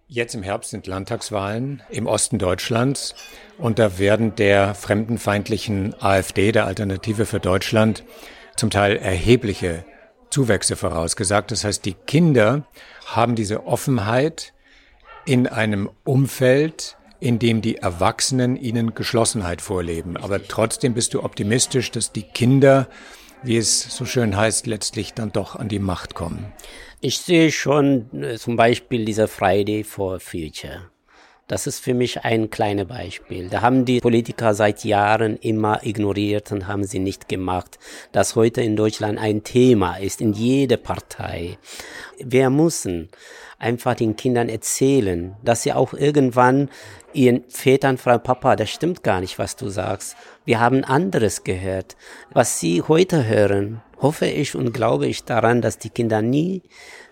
Jetzt 0.10 0.36
im 0.36 0.44
Herbst 0.44 0.70
sind 0.70 0.88
Landtagswahlen 0.88 1.84
im 1.90 2.08
Osten 2.08 2.40
Deutschlands 2.40 3.14
und 3.58 3.78
da 3.78 4.00
werden 4.00 4.36
der 4.36 4.74
fremdenfeindlichen 4.74 6.02
AfD, 6.02 6.54
der 6.54 6.66
Alternative 6.66 7.26
für 7.26 7.42
Deutschland, 7.42 8.06
zum 8.56 8.70
Teil 8.70 8.96
erhebliche 8.96 9.84
Zuwächse 10.30 10.78
vorausgesagt. 10.78 11.52
Das 11.52 11.66
heißt, 11.66 11.84
die 11.84 11.94
Kinder 11.94 12.66
haben 13.06 13.36
diese 13.36 13.68
Offenheit 13.68 14.54
in 15.26 15.46
einem 15.46 15.90
Umfeld, 16.06 16.96
in 17.20 17.38
dem 17.38 17.62
die 17.62 17.76
Erwachsenen 17.76 18.56
ihnen 18.56 18.96
Geschlossenheit 18.96 19.62
vorleben. 19.62 20.16
Aber 20.16 20.42
trotzdem 20.42 20.94
bist 20.94 21.16
du 21.16 21.22
optimistisch, 21.22 21.92
dass 21.92 22.14
die 22.14 22.24
Kinder, 22.24 22.88
wie 23.48 23.58
es 23.58 23.82
so 23.96 24.06
schön 24.06 24.38
heißt, 24.38 24.68
letztlich 24.68 25.14
dann 25.14 25.32
doch 25.32 25.56
an 25.56 25.70
die 25.70 25.80
Macht 25.80 26.14
kommen. 26.14 26.54
Ich 27.02 27.20
sehe 27.20 27.52
schon 27.52 28.24
äh, 28.24 28.38
zum 28.38 28.56
Beispiel 28.56 29.06
dieser 29.06 29.28
Friday 29.28 29.84
for 29.84 30.20
Future. 30.20 30.92
Das 31.48 31.66
ist 31.66 31.80
für 31.80 31.94
mich 31.94 32.26
ein 32.26 32.50
kleines 32.50 32.88
Beispiel. 32.88 33.48
Da 33.48 33.62
haben 33.62 33.86
die 33.86 34.02
Politiker 34.02 34.54
seit 34.54 34.84
Jahren 34.84 35.38
immer 35.38 35.80
ignoriert 35.86 36.52
und 36.52 36.68
haben 36.68 36.84
sie 36.84 37.00
nicht 37.00 37.30
gemacht, 37.30 37.80
dass 38.12 38.36
heute 38.36 38.62
in 38.62 38.76
Deutschland 38.76 39.18
ein 39.18 39.44
Thema 39.46 39.96
ist, 39.96 40.20
in 40.20 40.34
jeder 40.34 40.76
Partei. 40.76 41.58
Wir 42.20 42.50
müssen 42.50 43.08
einfach 43.60 43.96
den 43.96 44.18
Kindern 44.18 44.50
erzählen, 44.50 45.38
dass 45.42 45.64
sie 45.64 45.72
auch 45.72 45.94
irgendwann 45.94 46.70
ihren 47.14 47.46
Vätern 47.48 47.98
fragen, 47.98 48.24
Papa, 48.24 48.58
das 48.58 48.70
stimmt 48.70 49.02
gar 49.02 49.22
nicht, 49.22 49.40
was 49.40 49.56
du 49.56 49.70
sagst. 49.70 50.18
Wir 50.44 50.60
haben 50.60 50.84
anderes 50.84 51.46
gehört. 51.46 51.96
Was 52.32 52.60
sie 52.60 52.82
heute 52.82 53.26
hören, 53.26 53.82
hoffe 54.02 54.26
ich 54.26 54.54
und 54.54 54.74
glaube 54.74 55.08
ich 55.08 55.24
daran, 55.24 55.62
dass 55.62 55.78
die 55.78 55.90
Kinder 55.92 56.22
nie 56.22 56.62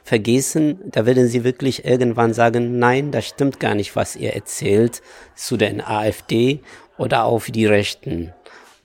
vergessen, 0.05 0.79
da 0.85 1.07
werden 1.07 1.27
sie 1.27 1.43
wirklich 1.43 1.83
irgendwann 1.83 2.31
sagen, 2.31 2.77
nein, 2.77 3.11
das 3.11 3.27
stimmt 3.27 3.59
gar 3.59 3.73
nicht, 3.73 3.95
was 3.95 4.15
ihr 4.15 4.33
erzählt 4.33 5.01
zu 5.33 5.57
den 5.57 5.81
AfD 5.81 6.59
oder 6.99 7.25
auf 7.25 7.47
die 7.47 7.65
Rechten. 7.65 8.31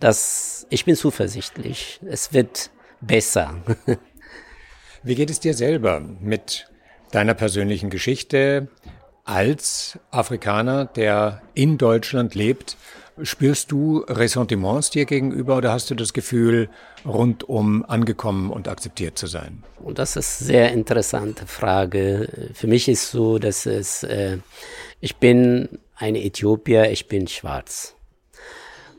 Das, 0.00 0.66
ich 0.70 0.86
bin 0.86 0.96
zuversichtlich. 0.96 2.00
Es 2.08 2.32
wird 2.32 2.70
besser. 3.02 3.54
Wie 5.02 5.14
geht 5.14 5.28
es 5.28 5.40
dir 5.40 5.52
selber 5.52 6.00
mit 6.00 6.70
deiner 7.12 7.34
persönlichen 7.34 7.90
Geschichte 7.90 8.68
als 9.24 9.98
Afrikaner, 10.10 10.86
der 10.86 11.42
in 11.52 11.76
Deutschland 11.76 12.34
lebt? 12.34 12.78
Spürst 13.22 13.72
du 13.72 14.04
Ressentiments 14.08 14.90
dir 14.90 15.04
gegenüber 15.04 15.56
oder 15.56 15.72
hast 15.72 15.90
du 15.90 15.94
das 15.94 16.12
Gefühl, 16.12 16.68
rundum 17.04 17.84
angekommen 17.84 18.50
und 18.50 18.68
akzeptiert 18.68 19.18
zu 19.18 19.26
sein? 19.26 19.62
Und 19.82 19.98
das 19.98 20.16
ist 20.16 20.40
eine 20.40 20.46
sehr 20.46 20.72
interessante 20.72 21.46
Frage. 21.46 22.50
Für 22.54 22.66
mich 22.66 22.88
ist 22.88 23.10
so, 23.10 23.38
dass 23.38 23.66
es, 23.66 24.02
äh, 24.04 24.38
ich 25.00 25.16
bin 25.16 25.68
ein 25.96 26.14
Äthiopier, 26.16 26.90
ich 26.90 27.08
bin 27.08 27.26
schwarz. 27.26 27.94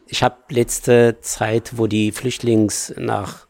Ich 0.07 0.23
habe 0.23 0.37
letzte 0.49 1.17
Zeit, 1.21 1.77
wo 1.77 1.87
die 1.87 2.11
Flüchtlings 2.11 2.93
nach 2.97 3.47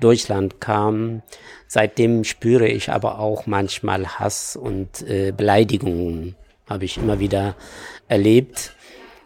Deutschland 0.00 0.60
kamen, 0.60 1.22
seitdem 1.66 2.24
spüre 2.24 2.68
ich 2.68 2.90
aber 2.90 3.18
auch 3.18 3.46
manchmal 3.46 4.06
Hass 4.06 4.56
und 4.56 5.02
äh, 5.02 5.32
Beleidigungen, 5.32 6.36
habe 6.68 6.84
ich 6.84 6.96
immer 6.96 7.18
wieder 7.18 7.56
erlebt 8.08 8.74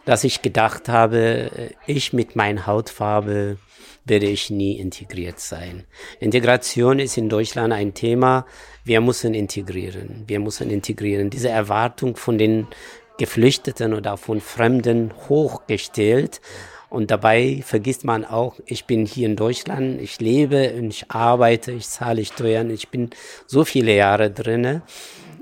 dass 0.09 0.23
ich 0.23 0.41
gedacht 0.41 0.89
habe, 0.89 1.51
äh, 1.55 1.69
ich 1.85 2.13
mit 2.13 2.35
meiner 2.35 2.65
Hautfarbe 2.65 3.59
werde 4.05 4.25
ich 4.25 4.49
nie 4.49 4.79
integriert 4.79 5.39
sein. 5.39 5.83
Integration 6.19 6.97
ist 6.97 7.15
in 7.15 7.29
Deutschland 7.29 7.71
ein 7.73 7.93
Thema. 7.93 8.47
Wir 8.83 9.01
müssen 9.01 9.35
integrieren. 9.35 10.23
Wir 10.25 10.39
müssen 10.39 10.71
integrieren. 10.71 11.29
Diese 11.29 11.49
Erwartung 11.49 12.15
von 12.15 12.39
den 12.39 12.65
Geflüchteten 13.19 13.93
oder 13.93 14.17
von 14.17 14.41
Fremden 14.41 15.13
hochgestellt. 15.29 16.41
Und 16.89 17.11
dabei 17.11 17.61
vergisst 17.63 18.03
man 18.03 18.25
auch, 18.25 18.55
ich 18.65 18.85
bin 18.85 19.05
hier 19.05 19.27
in 19.27 19.35
Deutschland, 19.35 20.01
ich 20.01 20.19
lebe 20.19 20.73
und 20.73 20.87
ich 20.87 21.11
arbeite, 21.11 21.71
ich 21.71 21.87
zahle 21.87 22.25
Steuern, 22.25 22.71
ich 22.71 22.89
bin 22.89 23.11
so 23.45 23.63
viele 23.63 23.95
Jahre 23.95 24.31
drinne. 24.31 24.81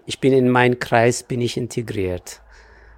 Ich 0.06 0.20
bin 0.20 0.34
in 0.34 0.50
meinen 0.50 0.78
Kreis, 0.78 1.24
bin 1.24 1.40
ich 1.40 1.56
integriert. 1.56 2.42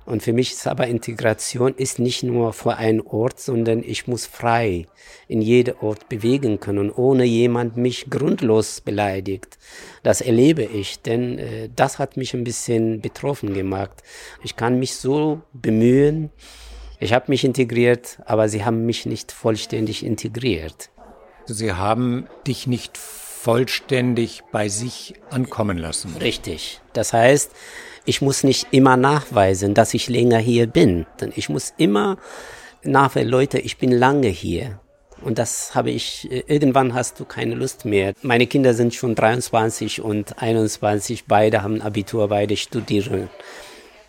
Und 0.10 0.24
für 0.24 0.34
mich 0.34 0.54
ist 0.54 0.66
aber 0.66 0.88
Integration 0.88 1.76
ist 1.76 2.00
nicht 2.00 2.24
nur 2.24 2.52
vor 2.52 2.78
einem 2.78 3.06
Ort, 3.06 3.40
sondern 3.40 3.84
ich 3.84 4.08
muss 4.08 4.26
frei 4.26 4.88
in 5.28 5.40
jedem 5.40 5.76
Ort 5.82 6.10
bewegen 6.10 6.60
können, 6.60 6.90
ohne 6.90 7.26
jemand 7.26 7.78
mich 7.78 8.10
grundlos 8.10 8.82
beleidigt. 8.82 9.60
Das 10.02 10.22
erlebe 10.22 10.64
ich, 10.64 11.04
denn 11.04 11.38
äh, 11.38 11.70
das 11.76 12.00
hat 12.00 12.18
mich 12.18 12.34
ein 12.34 12.44
bisschen 12.44 13.02
betroffen 13.02 13.54
gemacht. 13.54 14.02
Ich 14.44 14.56
kann 14.56 14.80
mich 14.80 14.96
so 14.96 15.44
bemühen. 15.54 16.32
Ich 17.00 17.14
habe 17.14 17.26
mich 17.28 17.44
integriert, 17.46 18.18
aber 18.26 18.50
sie 18.50 18.66
haben 18.66 18.88
mich 18.88 19.06
nicht 19.06 19.32
vollständig 19.32 20.04
integriert. 20.04 20.90
Sie 21.46 21.72
haben 21.72 22.26
dich 22.48 22.66
nicht 22.66 22.98
vollständig 23.42 24.42
bei 24.52 24.68
sich 24.68 25.14
ankommen 25.30 25.78
lassen. 25.78 26.16
Richtig. 26.20 26.82
Das 26.92 27.14
heißt, 27.14 27.52
ich 28.04 28.22
muss 28.22 28.44
nicht 28.44 28.68
immer 28.72 28.98
nachweisen, 28.98 29.74
dass 29.74 29.94
ich 29.94 30.10
länger 30.10 30.40
hier 30.40 30.68
bin. 30.68 31.06
Denn 31.22 31.32
ich 31.36 31.48
muss 31.48 31.74
immer 31.78 32.18
nachweisen, 32.84 33.30
Leute, 33.30 33.60
ich 33.60 33.78
bin 33.78 33.92
lange 33.92 34.28
hier. 34.28 34.80
Und 35.22 35.38
das 35.40 35.74
habe 35.74 35.90
ich, 35.90 36.30
äh, 36.32 36.44
irgendwann 36.48 36.94
hast 36.94 37.20
du 37.20 37.26
keine 37.26 37.56
Lust 37.56 37.86
mehr. 37.86 38.14
Meine 38.22 38.48
Kinder 38.48 38.74
sind 38.74 38.94
schon 38.94 39.16
23 39.16 40.02
und 40.02 40.42
21, 40.42 41.26
beide 41.26 41.62
haben 41.62 41.82
Abitur, 41.82 42.28
beide 42.28 42.58
studieren. 42.58 43.30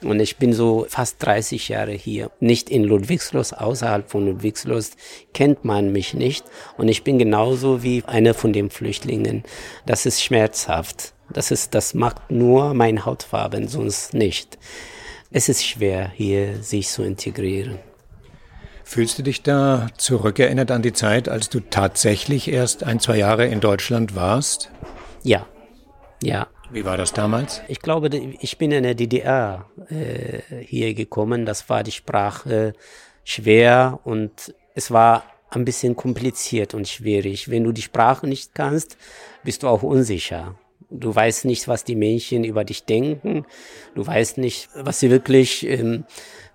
Und 0.02 0.20
ich 0.20 0.38
bin 0.38 0.52
so 0.52 0.86
fast 0.88 1.16
30 1.24 1.68
Jahre 1.68 1.92
hier. 1.92 2.30
Nicht 2.40 2.70
in 2.70 2.84
Ludwigslust, 2.84 3.58
außerhalb 3.58 4.10
von 4.10 4.26
Ludwigslust 4.26 4.96
kennt 5.34 5.64
man 5.64 5.92
mich 5.92 6.14
nicht. 6.14 6.44
Und 6.78 6.88
ich 6.88 7.04
bin 7.04 7.18
genauso 7.18 7.82
wie 7.82 8.02
einer 8.06 8.34
von 8.34 8.52
den 8.52 8.70
Flüchtlingen. 8.70 9.44
Das 9.84 10.06
ist 10.06 10.22
schmerzhaft. 10.22 11.12
Das 11.32 11.50
ist, 11.50 11.74
das 11.74 11.94
macht 11.94 12.30
nur 12.30 12.74
meine 12.74 13.04
Hautfarben, 13.04 13.68
sonst 13.68 14.14
nicht. 14.14 14.58
Es 15.30 15.48
ist 15.48 15.64
schwer, 15.64 16.10
hier 16.14 16.62
sich 16.62 16.88
zu 16.88 17.02
integrieren. 17.02 17.78
Fühlst 18.82 19.18
du 19.18 19.22
dich 19.22 19.42
da 19.42 19.86
zurückerinnert 19.96 20.72
an 20.72 20.82
die 20.82 20.92
Zeit, 20.92 21.28
als 21.28 21.48
du 21.48 21.60
tatsächlich 21.60 22.50
erst 22.50 22.82
ein, 22.82 22.98
zwei 22.98 23.18
Jahre 23.18 23.46
in 23.46 23.60
Deutschland 23.60 24.16
warst? 24.16 24.72
Ja, 25.22 25.46
ja. 26.22 26.48
Wie 26.72 26.84
war 26.84 26.96
das 26.96 27.12
damals? 27.12 27.62
Ich 27.68 27.80
glaube, 27.80 28.08
ich 28.14 28.58
bin 28.58 28.70
in 28.70 28.84
der 28.84 28.94
DDR 28.94 29.66
äh, 29.88 30.62
hier 30.64 30.94
gekommen. 30.94 31.44
Das 31.44 31.68
war 31.68 31.82
die 31.82 31.90
Sprache 31.90 32.74
schwer 33.24 33.98
und 34.04 34.54
es 34.74 34.90
war 34.90 35.24
ein 35.50 35.64
bisschen 35.64 35.96
kompliziert 35.96 36.74
und 36.74 36.86
schwierig. 36.86 37.50
Wenn 37.50 37.64
du 37.64 37.72
die 37.72 37.82
Sprache 37.82 38.26
nicht 38.26 38.54
kannst, 38.54 38.96
bist 39.42 39.62
du 39.62 39.68
auch 39.68 39.82
unsicher. 39.82 40.54
Du 40.90 41.14
weißt 41.14 41.44
nicht, 41.44 41.68
was 41.68 41.84
die 41.84 41.94
Menschen 41.94 42.42
über 42.42 42.64
dich 42.64 42.84
denken. 42.84 43.46
Du 43.94 44.04
weißt 44.04 44.38
nicht, 44.38 44.68
was 44.74 44.98
sie 44.98 45.10
wirklich 45.10 45.64
ähm, 45.66 46.04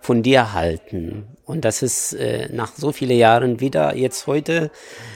von 0.02 0.24
dir 0.24 0.54
halten. 0.54 1.26
Und 1.46 1.64
das 1.64 1.82
ist 1.82 2.14
äh, 2.14 2.50
nach 2.52 2.74
so 2.76 2.92
vielen 2.92 3.18
Jahren 3.18 3.62
wieder 3.62 3.96
jetzt 3.96 4.28
heute, 4.28 4.72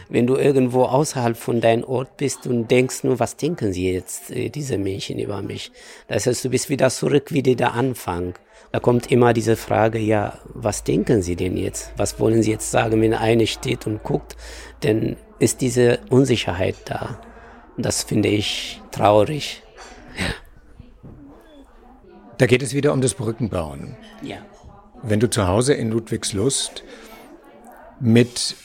wenn 0.07 0.25
du 0.25 0.35
irgendwo 0.35 0.83
außerhalb 0.83 1.35
von 1.35 1.59
deinem 1.59 1.83
Ort 1.83 2.15
bist 2.17 2.47
und 2.47 2.71
denkst 2.71 3.03
nur, 3.03 3.19
was 3.19 3.35
denken 3.35 3.73
sie 3.73 3.91
jetzt, 3.91 4.31
äh, 4.31 4.49
diese 4.49 4.77
Menschen 4.77 5.19
über 5.19 5.41
mich? 5.41 5.71
Das 6.07 6.25
heißt, 6.25 6.45
du 6.45 6.49
bist 6.49 6.69
wieder 6.69 6.89
zurück 6.89 7.33
wie 7.33 7.43
der 7.43 7.73
Anfang. 7.73 8.35
Da 8.71 8.79
kommt 8.79 9.11
immer 9.11 9.33
diese 9.33 9.57
Frage, 9.57 9.99
ja, 9.99 10.39
was 10.53 10.83
denken 10.83 11.21
sie 11.21 11.35
denn 11.35 11.57
jetzt? 11.57 11.91
Was 11.97 12.19
wollen 12.19 12.41
sie 12.41 12.51
jetzt 12.51 12.71
sagen, 12.71 13.01
wenn 13.01 13.13
eine 13.13 13.47
steht 13.47 13.85
und 13.85 14.01
guckt? 14.03 14.37
Denn 14.83 15.17
ist 15.39 15.61
diese 15.61 15.99
Unsicherheit 16.09 16.75
da. 16.85 17.19
Das 17.81 18.03
finde 18.03 18.27
ich 18.27 18.81
traurig. 18.91 19.63
Da 22.37 22.45
geht 22.45 22.61
es 22.61 22.73
wieder 22.73 22.91
um 22.91 23.01
das 23.01 23.13
Brückenbauen. 23.13 23.95
Ja. 24.21 24.37
Wenn 25.01 25.19
du 25.19 25.29
zu 25.29 25.47
Hause 25.47 25.73
in 25.73 25.89
Ludwigslust 25.89 26.83
mit 28.01 28.55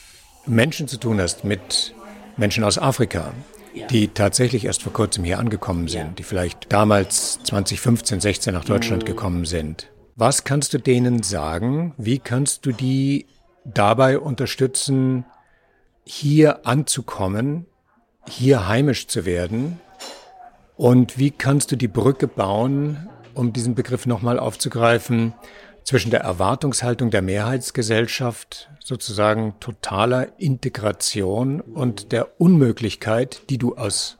Menschen 0.47 0.89
zu 0.89 0.97
tun 0.97 1.21
hast, 1.21 1.45
mit 1.45 1.95
Menschen 2.37 2.65
aus 2.65 2.77
Afrika, 2.77 3.33
ja. 3.73 3.87
die 3.87 4.09
tatsächlich 4.09 4.65
erst 4.65 4.83
vor 4.83 4.93
kurzem 4.93 5.23
hier 5.23 5.39
angekommen 5.39 5.87
sind, 5.87 6.01
ja. 6.01 6.13
die 6.19 6.23
vielleicht 6.25 6.73
damals 6.73 7.41
2015, 7.45 8.21
16 8.21 8.53
nach 8.53 8.65
Deutschland 8.65 9.05
mhm. 9.05 9.07
gekommen 9.07 9.45
sind. 9.45 9.91
Was 10.17 10.43
kannst 10.43 10.75
du 10.75 10.79
denen 10.79 11.23
sagen? 11.23 11.95
Wie 11.97 12.19
kannst 12.19 12.67
du 12.67 12.73
die 12.73 13.27
dabei 13.65 14.19
unterstützen, 14.19 15.25
hier 16.05 16.67
anzukommen, 16.67 17.67
hier 18.29 18.69
heimisch 18.69 19.07
zu 19.07 19.25
werden? 19.25 19.81
Und 20.77 21.19
wie 21.19 21.31
kannst 21.31 21.73
du 21.73 21.77
die 21.77 21.89
Brücke 21.89 22.27
bauen, 22.27 23.09
um 23.35 23.53
diesen 23.53 23.75
Begriff 23.75 24.07
nochmal 24.07 24.39
aufzugreifen, 24.39 25.35
zwischen 25.85 26.11
der 26.11 26.21
Erwartungshaltung 26.21 27.11
der 27.11 27.23
Mehrheitsgesellschaft, 27.23 28.71
sozusagen 28.83 29.55
totaler 29.61 30.29
Integration 30.39 31.61
und 31.61 32.11
der 32.13 32.41
Unmöglichkeit, 32.41 33.43
die 33.51 33.59
du 33.59 33.77
aus 33.77 34.19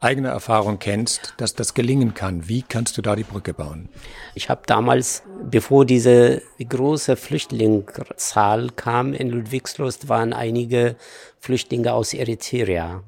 eigener 0.00 0.28
Erfahrung 0.30 0.78
kennst, 0.78 1.34
dass 1.38 1.54
das 1.54 1.74
gelingen 1.74 2.14
kann. 2.14 2.48
Wie 2.48 2.62
kannst 2.62 2.98
du 2.98 3.02
da 3.02 3.16
die 3.16 3.24
Brücke 3.24 3.54
bauen? 3.54 3.88
Ich 4.34 4.50
habe 4.50 4.62
damals, 4.66 5.22
bevor 5.42 5.86
diese 5.86 6.42
große 6.58 7.16
Flüchtlingszahl 7.16 8.70
kam 8.76 9.14
in 9.14 9.30
Ludwigslust, 9.30 10.08
waren 10.08 10.32
einige 10.32 10.96
Flüchtlinge 11.38 11.94
aus 11.94 12.12
Eritrea. 12.12 13.02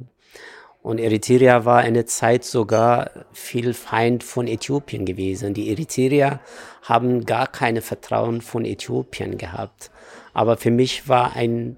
Und 0.89 1.01
Eritrea 1.01 1.67
war 1.67 1.81
eine 1.81 2.07
Zeit 2.07 2.45
sogar 2.45 3.11
viel 3.35 3.75
Feind 3.75 4.25
von 4.25 4.49
Äthiopien 4.49 5.05
gewesen. 5.05 5.53
Die 5.53 5.69
Eritreer 5.69 6.41
haben 6.81 7.27
gar 7.27 7.47
keine 7.47 7.83
Vertrauen 7.83 8.41
von 8.41 8.65
Äthiopien 8.65 9.37
gehabt. 9.37 9.91
Aber 10.33 10.57
für 10.57 10.71
mich 10.71 11.07
war 11.07 11.37
ein 11.37 11.77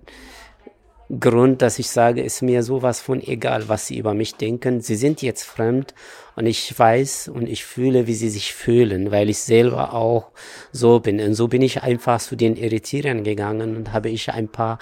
Grund, 1.19 1.61
dass 1.61 1.81
ich 1.81 1.91
sage, 1.91 2.23
ist 2.23 2.41
mir 2.41 2.63
sowas 2.63 3.01
von 3.01 3.21
egal, 3.21 3.69
was 3.69 3.89
sie 3.89 3.99
über 3.99 4.15
mich 4.15 4.37
denken. 4.37 4.81
Sie 4.81 4.95
sind 4.95 5.23
jetzt 5.23 5.43
fremd 5.43 5.93
und 6.37 6.47
ich 6.47 6.79
weiß 6.79 7.33
und 7.35 7.49
ich 7.49 7.65
fühle, 7.65 8.07
wie 8.07 8.15
sie 8.15 8.31
sich 8.31 8.55
fühlen, 8.55 9.11
weil 9.11 9.29
ich 9.29 9.41
selber 9.41 9.93
auch 9.93 10.31
so 10.71 11.01
bin. 11.01 11.19
Und 11.21 11.35
so 11.35 11.49
bin 11.49 11.63
ich 11.63 11.83
einfach 11.83 12.21
zu 12.21 12.37
den 12.37 12.57
Eritreern 12.57 13.25
gegangen 13.25 13.77
und 13.77 13.93
habe 13.93 14.09
ich 14.09 14.31
ein 14.33 14.47
paar 14.47 14.79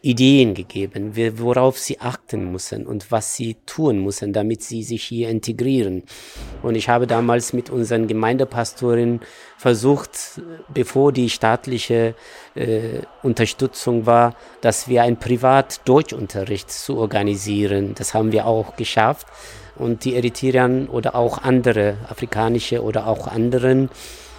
Ideen 0.00 0.54
gegeben, 0.54 1.12
worauf 1.38 1.78
sie 1.78 2.00
achten 2.00 2.52
müssen 2.52 2.86
und 2.86 3.10
was 3.10 3.34
sie 3.34 3.56
tun 3.66 4.02
müssen, 4.02 4.32
damit 4.32 4.62
sie 4.62 4.84
sich 4.84 5.02
hier 5.02 5.28
integrieren. 5.28 6.04
Und 6.62 6.76
ich 6.76 6.88
habe 6.88 7.06
damals 7.06 7.52
mit 7.52 7.68
unseren 7.70 8.06
Gemeindepastoren 8.06 9.20
versucht, 9.58 10.40
bevor 10.72 11.12
die 11.12 11.28
staatliche 11.30 12.14
äh, 12.54 13.00
Unterstützung 13.22 14.06
war, 14.06 14.36
dass 14.60 14.88
wir 14.88 15.02
ein 15.02 15.18
Privat-Deutschunterricht 15.18 16.70
zu 16.70 16.98
organisieren. 16.98 17.94
Das 17.96 18.14
haben 18.14 18.30
wir 18.30 18.46
auch 18.46 18.76
geschafft. 18.76 19.26
Und 19.74 20.04
die 20.04 20.14
Eritreer 20.14 20.86
oder 20.90 21.16
auch 21.16 21.38
andere, 21.38 21.98
afrikanische 22.08 22.82
oder 22.82 23.08
auch 23.08 23.26
anderen, 23.26 23.90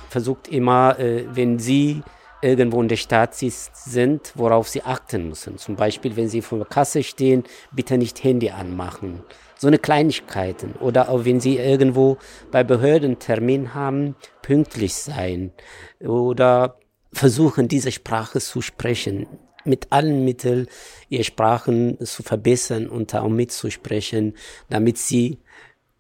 versucht 0.09 0.47
immer, 0.47 0.97
äh, 0.99 1.25
wenn 1.31 1.59
sie 1.59 2.01
irgendwo 2.41 2.81
in 2.81 2.87
der 2.87 2.97
Stadt 2.97 3.35
sind, 3.35 4.31
worauf 4.35 4.67
sie 4.67 4.83
achten 4.83 5.29
müssen. 5.29 5.57
Zum 5.57 5.75
Beispiel, 5.75 6.15
wenn 6.15 6.29
sie 6.29 6.41
vor 6.41 6.59
der 6.59 6.67
Kasse 6.67 7.03
stehen, 7.03 7.43
bitte 7.71 7.97
nicht 7.97 8.23
Handy 8.23 8.49
anmachen. 8.49 9.23
So 9.57 9.67
eine 9.67 9.79
Kleinigkeiten. 9.79 10.73
Oder 10.73 11.09
auch 11.09 11.25
wenn 11.25 11.39
sie 11.39 11.57
irgendwo 11.57 12.17
bei 12.51 12.63
Behörden 12.63 13.19
Termin 13.19 13.73
haben, 13.73 14.15
pünktlich 14.41 14.93
sein. 14.93 15.51
Oder 15.99 16.77
versuchen, 17.11 17.67
diese 17.67 17.91
Sprache 17.91 18.39
zu 18.39 18.61
sprechen. 18.61 19.27
Mit 19.65 19.91
allen 19.91 20.23
Mitteln 20.23 20.67
ihre 21.09 21.23
Sprachen 21.23 21.97
zu 22.05 22.23
verbessern 22.23 22.87
und 22.87 23.13
auch 23.15 23.27
mitzusprechen, 23.27 24.35
damit 24.69 24.97
sie 24.97 25.39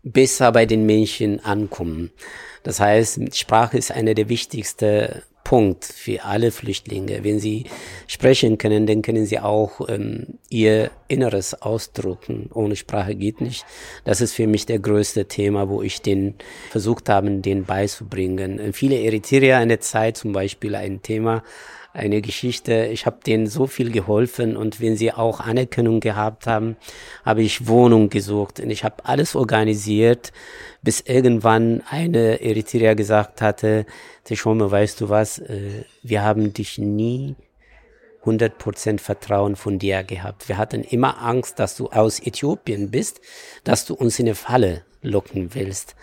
besser 0.03 0.51
bei 0.53 0.65
den 0.65 0.85
Menschen 0.85 1.43
ankommen. 1.43 2.11
Das 2.63 2.79
heißt, 2.79 3.35
Sprache 3.35 3.77
ist 3.77 3.91
eine 3.91 4.15
der 4.15 4.29
wichtigsten 4.29 5.21
Punkt 5.47 5.85
für 5.85 6.25
alle 6.25 6.51
Flüchtlinge. 6.51 7.23
Wenn 7.23 7.39
sie 7.39 7.63
sprechen 8.05 8.57
können, 8.57 8.85
dann 8.85 9.01
können 9.01 9.25
sie 9.25 9.39
auch 9.39 9.87
ähm, 9.87 10.39
ihr 10.49 10.91
Inneres 11.07 11.53
ausdrucken. 11.61 12.49
Ohne 12.53 12.75
Sprache 12.75 13.15
geht 13.15 13.39
nicht. 13.39 13.65
Das 14.03 14.19
ist 14.19 14.33
für 14.33 14.45
mich 14.45 14.65
der 14.65 14.79
größte 14.79 15.29
Thema, 15.29 15.69
wo 15.69 15.81
ich 15.81 16.01
den 16.01 16.35
versucht 16.69 17.07
habe, 17.07 17.31
den 17.31 17.63
beizubringen. 17.63 18.73
Viele 18.73 18.99
Eritreer 18.99 19.63
in 19.63 19.69
der 19.69 19.79
Zeit 19.79 20.17
zum 20.17 20.33
Beispiel 20.33 20.75
ein 20.75 21.01
Thema, 21.01 21.43
eine 21.97 22.21
Geschichte. 22.21 22.85
Ich 22.85 23.05
habe 23.05 23.17
denen 23.25 23.47
so 23.47 23.67
viel 23.67 23.91
geholfen 23.91 24.55
und 24.55 24.79
wenn 24.79 24.95
sie 24.95 25.11
auch 25.11 25.39
Anerkennung 25.39 25.99
gehabt 25.99 26.47
haben, 26.47 26.77
habe 27.25 27.41
ich 27.41 27.67
Wohnung 27.67 28.09
gesucht 28.09 28.59
und 28.59 28.69
ich 28.69 28.83
habe 28.83 29.05
alles 29.05 29.35
organisiert, 29.35 30.31
bis 30.81 31.01
irgendwann 31.01 31.81
eine 31.89 32.41
Eritreer 32.41 32.95
gesagt 32.95 33.41
hatte, 33.41 33.85
Teshome, 34.23 34.69
weißt 34.69 35.01
du 35.01 35.09
was, 35.09 35.39
äh, 35.39 35.83
wir 36.03 36.23
haben 36.23 36.53
dich 36.53 36.77
nie 36.77 37.35
100% 38.23 38.99
Vertrauen 38.99 39.55
von 39.55 39.79
dir 39.79 40.03
gehabt. 40.03 40.49
Wir 40.49 40.57
hatten 40.57 40.83
immer 40.83 41.21
Angst, 41.21 41.59
dass 41.59 41.75
du 41.75 41.87
aus 41.87 42.19
Äthiopien 42.19 42.91
bist, 42.91 43.21
dass 43.63 43.85
du 43.85 43.95
uns 43.95 44.19
in 44.19 44.27
eine 44.27 44.35
Falle 44.35 44.83
locken 45.01 45.55
willst. 45.55 45.95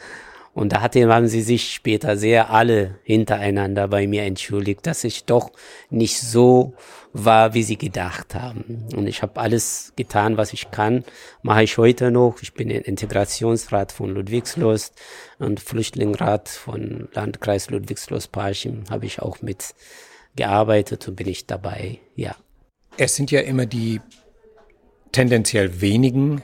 Und 0.55 0.73
da 0.73 0.81
hatte, 0.81 1.07
haben 1.13 1.27
sie 1.27 1.43
sich 1.43 1.73
später 1.75 2.17
sehr 2.17 2.51
alle 2.51 2.99
hintereinander 3.03 3.89
bei 3.89 4.07
mir 4.07 4.23
entschuldigt, 4.23 4.87
dass 4.87 5.05
ich 5.05 5.25
doch 5.25 5.51
nicht 5.91 6.21
so 6.21 6.75
war, 7.13 7.55
wie 7.55 7.65
sie 7.65 7.77
gedacht 7.77 8.35
haben. 8.35 8.87
Und 8.95 9.07
ich 9.07 9.23
habe 9.23 9.41
alles 9.41 9.93
getan, 9.97 10.37
was 10.37 10.53
ich 10.53 10.71
kann, 10.71 11.05
mache 11.43 11.65
ich 11.65 11.77
heute 11.77 12.11
noch. 12.11 12.37
Ich 12.41 12.55
bin 12.55 12.71
Integrationsrat 12.71 13.93
von 13.93 14.11
Ludwigslust 14.11 14.95
und 15.39 15.61
Flüchtlingsrat 15.61 16.49
von 16.49 17.09
Landkreis 17.13 17.71
Ludwigslust-Parchim 17.71 18.85
habe 18.91 19.07
ich 19.07 19.21
auch 19.21 19.43
mit 19.43 19.75
gearbeitet 20.37 21.07
und 21.09 21.17
bin 21.17 21.29
ich 21.29 21.47
dabei, 21.47 21.99
ja. 22.15 22.35
Es 22.97 23.17
sind 23.17 23.31
ja 23.33 23.41
immer 23.41 23.67
die 23.67 24.01
tendenziell 25.11 25.81
wenigen 25.81 26.43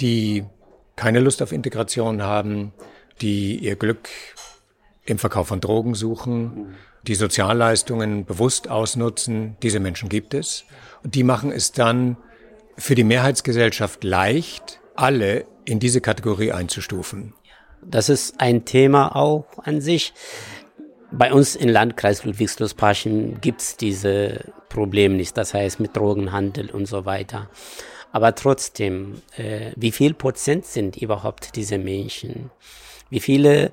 die 0.00 0.44
keine 0.94 1.20
Lust 1.20 1.42
auf 1.42 1.52
Integration 1.52 2.22
haben, 2.22 2.72
die 3.20 3.58
ihr 3.58 3.76
Glück 3.76 4.08
im 5.04 5.18
Verkauf 5.18 5.48
von 5.48 5.60
Drogen 5.60 5.94
suchen, 5.94 6.74
die 7.06 7.14
Sozialleistungen 7.14 8.24
bewusst 8.24 8.68
ausnutzen. 8.68 9.56
Diese 9.62 9.80
Menschen 9.80 10.08
gibt 10.08 10.34
es. 10.34 10.64
Und 11.02 11.14
die 11.14 11.22
machen 11.22 11.52
es 11.52 11.72
dann 11.72 12.16
für 12.76 12.94
die 12.94 13.04
Mehrheitsgesellschaft 13.04 14.04
leicht, 14.04 14.80
alle 14.94 15.46
in 15.64 15.78
diese 15.78 16.00
Kategorie 16.00 16.52
einzustufen. 16.52 17.34
Das 17.82 18.08
ist 18.08 18.40
ein 18.40 18.64
Thema 18.64 19.14
auch 19.14 19.46
an 19.62 19.80
sich. 19.80 20.12
Bei 21.12 21.32
uns 21.32 21.54
im 21.54 21.68
Landkreis 21.68 22.24
Ludwigslust-Parchim 22.24 23.40
gibt 23.40 23.60
es 23.60 23.76
diese 23.76 24.52
Probleme 24.68 25.14
nicht, 25.14 25.36
das 25.36 25.54
heißt 25.54 25.78
mit 25.78 25.96
Drogenhandel 25.96 26.70
und 26.70 26.86
so 26.86 27.04
weiter. 27.04 27.48
Aber 28.10 28.34
trotzdem, 28.34 29.22
äh, 29.36 29.72
wie 29.76 29.92
viel 29.92 30.14
Prozent 30.14 30.66
sind 30.66 30.96
überhaupt 30.96 31.54
diese 31.54 31.78
Menschen? 31.78 32.50
Wie 33.10 33.20
viele 33.20 33.72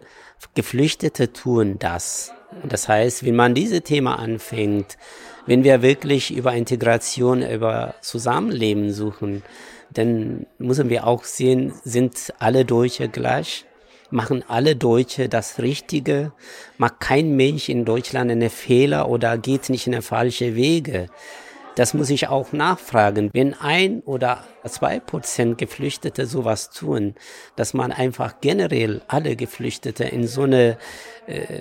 Geflüchtete 0.55 1.33
tun 1.33 1.77
das? 1.79 2.31
Das 2.67 2.87
heißt, 2.87 3.25
wenn 3.25 3.35
man 3.35 3.55
diese 3.55 3.81
Thema 3.81 4.19
anfängt, 4.19 4.97
wenn 5.45 5.63
wir 5.63 5.81
wirklich 5.81 6.33
über 6.33 6.53
Integration, 6.53 7.41
über 7.41 7.95
Zusammenleben 8.01 8.93
suchen, 8.93 9.43
dann 9.91 10.45
müssen 10.57 10.89
wir 10.89 11.07
auch 11.07 11.23
sehen, 11.23 11.73
sind 11.83 12.33
alle 12.39 12.65
Deutsche 12.65 13.09
gleich? 13.09 13.65
machen 14.13 14.43
alle 14.47 14.75
Deutsche 14.75 15.27
das 15.27 15.59
Richtige, 15.59 16.31
macht 16.77 16.99
kein 16.99 17.35
Mensch 17.35 17.67
in 17.67 17.83
Deutschland 17.83 18.31
eine 18.31 18.49
Fehler 18.49 19.09
oder 19.09 19.37
geht 19.37 19.69
nicht 19.69 19.87
in 19.87 19.93
eine 19.93 20.01
falsche 20.01 20.55
Wege. 20.55 21.07
Das 21.75 21.93
muss 21.93 22.09
ich 22.09 22.27
auch 22.27 22.53
nachfragen. 22.53 23.31
Wenn 23.33 23.53
ein 23.55 24.01
oder 24.01 24.43
zwei 24.65 24.99
Prozent 24.99 25.57
Geflüchtete 25.57 26.25
sowas 26.25 26.69
tun, 26.69 27.15
dass 27.55 27.73
man 27.73 27.91
einfach 27.91 28.41
generell 28.41 29.01
alle 29.07 29.35
Geflüchtete 29.35 30.03
in 30.03 30.27
so 30.27 30.43
eine 30.43 30.77
äh, 31.25 31.57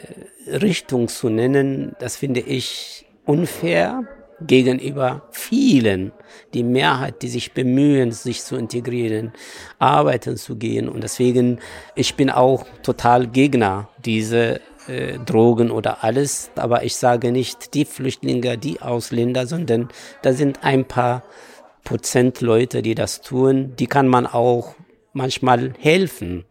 Richtung 0.47 1.09
zu 1.09 1.31
nennen, 1.31 1.97
das 1.99 2.17
finde 2.17 2.41
ich 2.41 3.07
unfair 3.25 4.07
gegenüber 4.47 5.23
vielen, 5.31 6.13
die 6.53 6.63
Mehrheit, 6.65 7.23
die 7.23 7.29
sich 7.29 7.53
bemühen, 7.53 8.13
sich 8.13 8.43
zu 8.43 8.57
integrieren, 8.57 9.33
arbeiten 9.79 10.37
zu 10.37 10.57
gehen. 10.57 10.89
Und 10.89 11.03
deswegen, 11.05 11.61
ich 11.95 12.17
bin 12.17 12.31
auch 12.31 12.67
total 12.83 13.27
Gegner 13.27 13.89
diese 14.05 14.61
äh, 14.89 15.19
Drogen 15.19 15.71
oder 15.71 16.05
alles. 16.05 16.51
Aber 16.57 16.85
ich 16.85 16.97
sage 16.97 17.33
nicht 17.33 17.75
die 17.75 17.85
Flüchtlinge, 17.85 18.59
die 18.59 18.81
Ausländer, 18.81 19.47
sondern 19.47 19.89
da 20.23 20.33
sind 20.33 20.65
ein 20.65 20.85
paar 20.85 21.23
Prozent 21.85 22.41
Leute, 22.41 22.83
die 22.83 22.95
das 22.95 23.21
tun. 23.21 23.75
Die 23.79 23.87
kann 23.87 24.09
man 24.09 24.27
auch 24.27 24.75
manchmal 25.13 25.73
helfen 25.79 26.45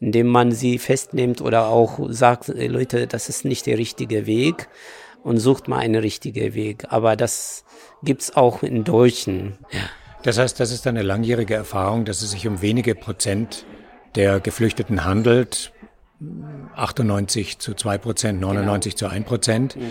indem 0.00 0.28
man 0.28 0.50
sie 0.50 0.78
festnimmt 0.78 1.42
oder 1.42 1.68
auch 1.68 1.98
sagt, 2.08 2.48
Leute, 2.48 3.06
das 3.06 3.28
ist 3.28 3.44
nicht 3.44 3.66
der 3.66 3.78
richtige 3.78 4.26
Weg 4.26 4.68
und 5.22 5.38
sucht 5.38 5.68
mal 5.68 5.78
einen 5.78 6.00
richtigen 6.00 6.54
Weg. 6.54 6.86
Aber 6.88 7.16
das 7.16 7.64
gibt's 8.02 8.34
auch 8.34 8.62
in 8.62 8.84
Deutschen. 8.84 9.58
Ja. 9.70 9.80
Das 10.22 10.38
heißt, 10.38 10.58
das 10.58 10.72
ist 10.72 10.86
eine 10.86 11.02
langjährige 11.02 11.54
Erfahrung, 11.54 12.04
dass 12.04 12.22
es 12.22 12.30
sich 12.32 12.46
um 12.46 12.60
wenige 12.60 12.94
Prozent 12.94 13.64
der 14.16 14.40
Geflüchteten 14.40 15.04
handelt. 15.04 15.72
98 16.74 17.58
zu 17.58 17.74
2 17.74 17.98
Prozent, 17.98 18.40
99 18.40 18.94
genau. 18.94 19.08
zu 19.08 19.14
1 19.14 19.26
Prozent. 19.26 19.76
Mhm. 19.76 19.82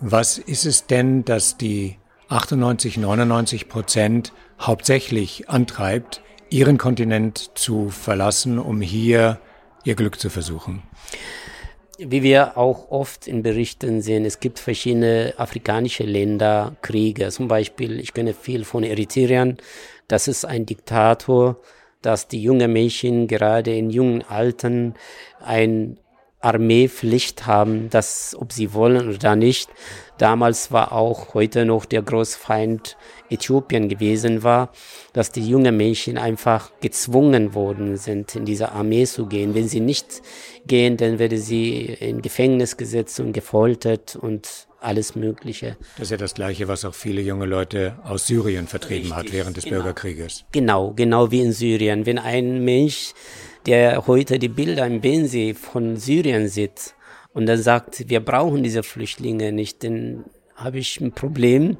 Was 0.00 0.38
ist 0.38 0.66
es 0.66 0.86
denn, 0.86 1.24
dass 1.24 1.56
die 1.56 1.98
98, 2.28 2.96
99 2.96 3.68
Prozent 3.68 4.32
hauptsächlich 4.60 5.48
antreibt, 5.48 6.22
ihren 6.50 6.78
Kontinent 6.78 7.50
zu 7.54 7.90
verlassen, 7.90 8.58
um 8.58 8.80
hier 8.80 9.40
ihr 9.84 9.94
Glück 9.94 10.18
zu 10.18 10.30
versuchen? 10.30 10.82
wie 11.98 12.22
wir 12.22 12.58
auch 12.58 12.90
oft 12.90 13.26
in 13.26 13.42
Berichten 13.42 14.02
sehen, 14.02 14.24
es 14.24 14.40
gibt 14.40 14.58
verschiedene 14.58 15.34
afrikanische 15.36 16.04
Länder, 16.04 16.76
Kriege. 16.82 17.28
Zum 17.28 17.48
Beispiel, 17.48 18.00
ich 18.00 18.12
kenne 18.12 18.34
viel 18.34 18.64
von 18.64 18.82
Eritreern. 18.82 19.58
Das 20.08 20.28
ist 20.28 20.44
ein 20.44 20.66
Diktator, 20.66 21.56
dass 22.04 22.28
die 22.28 22.42
jungen 22.42 22.72
Mädchen 22.72 23.26
gerade 23.28 23.74
in 23.74 23.90
jungen 23.90 24.22
Altern 24.22 24.94
ein 25.40 25.98
Armeepflicht 26.44 27.46
haben, 27.46 27.88
das, 27.88 28.36
ob 28.38 28.52
sie 28.52 28.74
wollen 28.74 29.14
oder 29.14 29.34
nicht. 29.34 29.70
Damals 30.18 30.70
war 30.70 30.92
auch 30.92 31.32
heute 31.32 31.64
noch 31.64 31.86
der 31.86 32.02
Großfeind 32.02 32.98
Äthiopien 33.30 33.88
gewesen 33.88 34.42
war, 34.42 34.70
dass 35.14 35.32
die 35.32 35.48
jungen 35.48 35.76
Mädchen 35.76 36.18
einfach 36.18 36.70
gezwungen 36.80 37.54
worden 37.54 37.96
sind, 37.96 38.36
in 38.36 38.44
diese 38.44 38.72
Armee 38.72 39.06
zu 39.06 39.26
gehen. 39.26 39.54
Wenn 39.54 39.68
sie 39.68 39.80
nicht 39.80 40.20
gehen, 40.66 40.98
dann 40.98 41.18
werde 41.18 41.38
sie 41.38 41.84
in 41.84 42.20
Gefängnis 42.20 42.76
gesetzt 42.76 43.18
und 43.20 43.32
gefoltert 43.32 44.14
und 44.14 44.68
alles 44.84 45.14
Mögliche. 45.14 45.76
Das 45.96 46.06
ist 46.06 46.10
ja 46.10 46.16
das 46.16 46.34
Gleiche, 46.34 46.68
was 46.68 46.84
auch 46.84 46.94
viele 46.94 47.22
junge 47.22 47.46
Leute 47.46 47.98
aus 48.04 48.26
Syrien 48.26 48.66
vertrieben 48.66 49.12
Richtig, 49.12 49.16
hat 49.16 49.32
während 49.32 49.56
des 49.56 49.64
genau. 49.64 49.76
Bürgerkrieges. 49.76 50.44
Genau, 50.52 50.92
genau 50.94 51.30
wie 51.30 51.40
in 51.40 51.52
Syrien. 51.52 52.06
Wenn 52.06 52.18
ein 52.18 52.64
Mensch, 52.64 53.12
der 53.66 54.06
heute 54.06 54.38
die 54.38 54.48
Bilder 54.48 54.86
im 54.86 55.00
Bensee 55.00 55.54
von 55.54 55.96
Syrien 55.96 56.48
sieht 56.48 56.94
und 57.32 57.46
dann 57.46 57.60
sagt, 57.60 58.08
wir 58.08 58.20
brauchen 58.20 58.62
diese 58.62 58.82
Flüchtlinge 58.82 59.52
nicht, 59.52 59.82
dann 59.84 60.24
habe 60.54 60.78
ich 60.78 61.00
ein 61.00 61.12
Problem. 61.12 61.76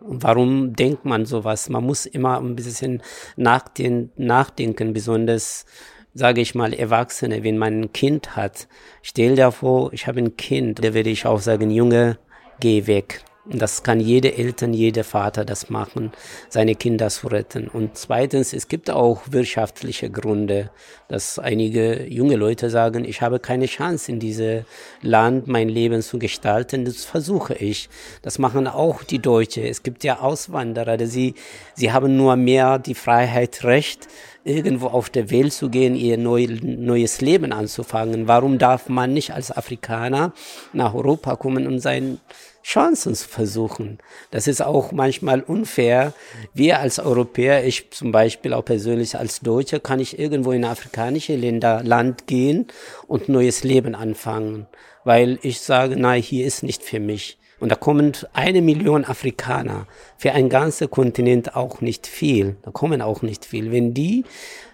Warum 0.00 0.74
denkt 0.74 1.04
man 1.04 1.26
sowas? 1.26 1.68
Man 1.68 1.84
muss 1.84 2.06
immer 2.06 2.40
ein 2.40 2.56
bisschen 2.56 3.02
nachdenken, 3.36 4.92
besonders 4.92 5.66
sage 6.14 6.40
ich 6.40 6.54
mal, 6.54 6.74
Erwachsene, 6.74 7.42
wenn 7.42 7.58
man 7.58 7.80
ein 7.80 7.92
Kind 7.92 8.36
hat, 8.36 8.68
stell 9.02 9.36
dir 9.36 9.50
vor, 9.50 9.92
ich 9.92 10.06
habe 10.06 10.20
ein 10.20 10.36
Kind, 10.36 10.84
da 10.84 10.94
würde 10.94 11.10
ich 11.10 11.26
auch 11.26 11.40
sagen, 11.40 11.70
Junge, 11.70 12.18
geh 12.62 12.86
weg. 12.86 13.24
Das 13.44 13.82
kann 13.82 13.98
jede 13.98 14.36
Eltern, 14.36 14.72
jeder 14.72 15.02
Vater 15.02 15.44
das 15.44 15.68
machen, 15.68 16.12
seine 16.48 16.76
Kinder 16.76 17.08
zu 17.10 17.26
retten. 17.26 17.66
Und 17.66 17.98
zweitens, 17.98 18.52
es 18.52 18.68
gibt 18.68 18.88
auch 18.88 19.22
wirtschaftliche 19.32 20.10
Gründe, 20.10 20.70
dass 21.08 21.40
einige 21.40 22.06
junge 22.06 22.36
Leute 22.36 22.70
sagen, 22.70 23.04
ich 23.04 23.20
habe 23.20 23.40
keine 23.40 23.66
Chance 23.66 24.12
in 24.12 24.20
diesem 24.20 24.64
Land 25.00 25.48
mein 25.48 25.68
Leben 25.68 26.02
zu 26.02 26.20
gestalten, 26.20 26.84
das 26.84 27.04
versuche 27.04 27.54
ich. 27.54 27.88
Das 28.22 28.38
machen 28.38 28.68
auch 28.68 29.02
die 29.02 29.18
Deutsche. 29.18 29.68
Es 29.68 29.82
gibt 29.82 30.04
ja 30.04 30.20
Auswanderer, 30.20 31.04
sie, 31.04 31.34
sie 31.74 31.90
haben 31.90 32.16
nur 32.16 32.36
mehr 32.36 32.78
die 32.78 32.94
Freiheit, 32.94 33.64
Recht, 33.64 34.06
irgendwo 34.44 34.86
auf 34.86 35.10
der 35.10 35.32
Welt 35.32 35.52
zu 35.52 35.68
gehen, 35.68 35.96
ihr 35.96 36.16
neu, 36.16 36.46
neues 36.62 37.20
Leben 37.20 37.52
anzufangen. 37.52 38.28
Warum 38.28 38.58
darf 38.58 38.88
man 38.88 39.12
nicht 39.12 39.32
als 39.32 39.50
Afrikaner 39.50 40.32
nach 40.72 40.94
Europa 40.94 41.34
kommen 41.34 41.66
und 41.66 41.80
sein 41.80 42.20
Chancen 42.62 43.14
zu 43.14 43.28
versuchen. 43.28 43.98
Das 44.30 44.46
ist 44.46 44.62
auch 44.62 44.92
manchmal 44.92 45.40
unfair. 45.42 46.12
Wir 46.54 46.78
als 46.78 46.98
Europäer, 46.98 47.64
ich 47.64 47.90
zum 47.90 48.12
Beispiel 48.12 48.52
auch 48.52 48.64
persönlich 48.64 49.16
als 49.16 49.40
Deutscher, 49.40 49.80
kann 49.80 50.00
ich 50.00 50.18
irgendwo 50.18 50.52
in 50.52 50.64
afrikanische 50.64 51.36
Länder, 51.36 51.82
Land 51.82 52.26
gehen 52.26 52.68
und 53.06 53.28
neues 53.28 53.64
Leben 53.64 53.94
anfangen, 53.94 54.66
weil 55.04 55.38
ich 55.42 55.60
sage, 55.60 55.96
nein, 55.96 56.22
hier 56.22 56.46
ist 56.46 56.62
nicht 56.62 56.82
für 56.82 57.00
mich. 57.00 57.38
Und 57.62 57.70
da 57.70 57.76
kommen 57.76 58.12
eine 58.32 58.60
Million 58.60 59.04
Afrikaner. 59.04 59.86
Für 60.16 60.32
ein 60.32 60.48
ganzer 60.48 60.88
Kontinent 60.88 61.54
auch 61.54 61.80
nicht 61.80 62.08
viel. 62.08 62.56
Da 62.62 62.72
kommen 62.72 63.00
auch 63.00 63.22
nicht 63.22 63.44
viel. 63.44 63.70
Wenn 63.70 63.94
die 63.94 64.24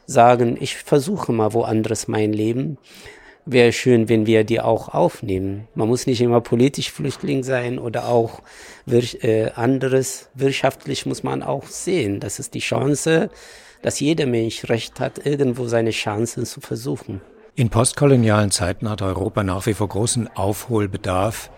sagen, 0.07 0.57
ich 0.59 0.77
versuche 0.77 1.33
mal 1.33 1.53
woanders 1.53 2.09
mein 2.09 2.33
Leben, 2.33 2.79
wäre 3.51 3.73
schön, 3.73 4.09
wenn 4.09 4.27
wir 4.27 4.45
die 4.45 4.61
auch 4.61 4.89
aufnehmen. 4.89 5.69
Man 5.75 5.89
muss 5.89 6.07
nicht 6.07 6.21
immer 6.21 6.41
politisch 6.41 6.93
Flüchtling 6.93 7.43
sein 7.43 7.79
oder 7.79 8.09
auch 8.09 8.43
wir, 8.87 9.03
äh, 9.25 9.51
anderes. 9.55 10.29
Wirtschaftlich 10.35 11.07
muss 11.07 11.23
man 11.23 11.43
auch 11.43 11.67
sehen. 11.67 12.21
Das 12.21 12.39
ist 12.39 12.55
die 12.55 12.61
Chance, 12.61 13.31
dass 13.83 14.01
jeder 14.01 14.27
Mensch 14.27 14.69
Recht 14.69 15.01
hat, 15.01 15.25
irgendwo 15.25 15.67
seine 15.67 15.91
Chancen 15.91 16.45
zu 16.45 16.61
versuchen. 16.61 17.21
In 17.55 17.71
postkolonialen 17.71 18.51
Zeiten 18.51 18.89
hat 18.89 19.03
Europa 19.03 19.43
nach 19.43 19.67
wie 19.67 19.75
vor 19.75 19.89
großen 19.89 20.29
Aufholbedarf, 20.37 21.51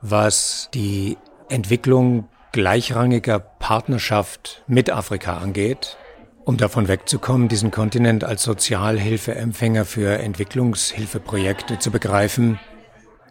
was 0.00 0.68
die 0.74 1.16
Entwicklung 1.48 2.28
gleichrangiger 2.52 3.38
Partnerschaft 3.38 4.62
mit 4.66 4.90
Afrika 4.90 5.38
angeht. 5.38 5.96
Um 6.50 6.56
davon 6.56 6.88
wegzukommen, 6.88 7.46
diesen 7.46 7.70
Kontinent 7.70 8.24
als 8.24 8.42
Sozialhilfeempfänger 8.42 9.84
für 9.84 10.18
Entwicklungshilfeprojekte 10.18 11.78
zu 11.78 11.92
begreifen, 11.92 12.58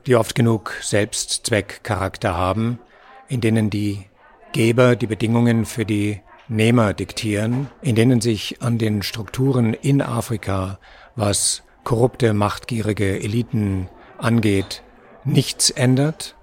die 0.07 0.15
oft 0.15 0.35
genug 0.35 0.77
Selbstzweckcharakter 0.81 2.37
haben, 2.37 2.79
in 3.27 3.41
denen 3.41 3.69
die 3.69 4.05
Geber 4.53 4.95
die 4.95 5.05
Bedingungen 5.05 5.65
für 5.65 5.85
die 5.85 6.21
Nehmer 6.47 6.93
diktieren, 6.93 7.67
in 7.81 7.95
denen 7.95 8.21
sich 8.21 8.61
an 8.61 8.77
den 8.77 9.03
Strukturen 9.03 9.73
in 9.73 10.01
Afrika, 10.01 10.79
was 11.17 11.63
korrupte, 11.83 12.33
machtgierige 12.33 13.19
Eliten 13.19 13.89
angeht, 14.17 14.81
nichts 15.25 15.71
ändert 15.71 16.37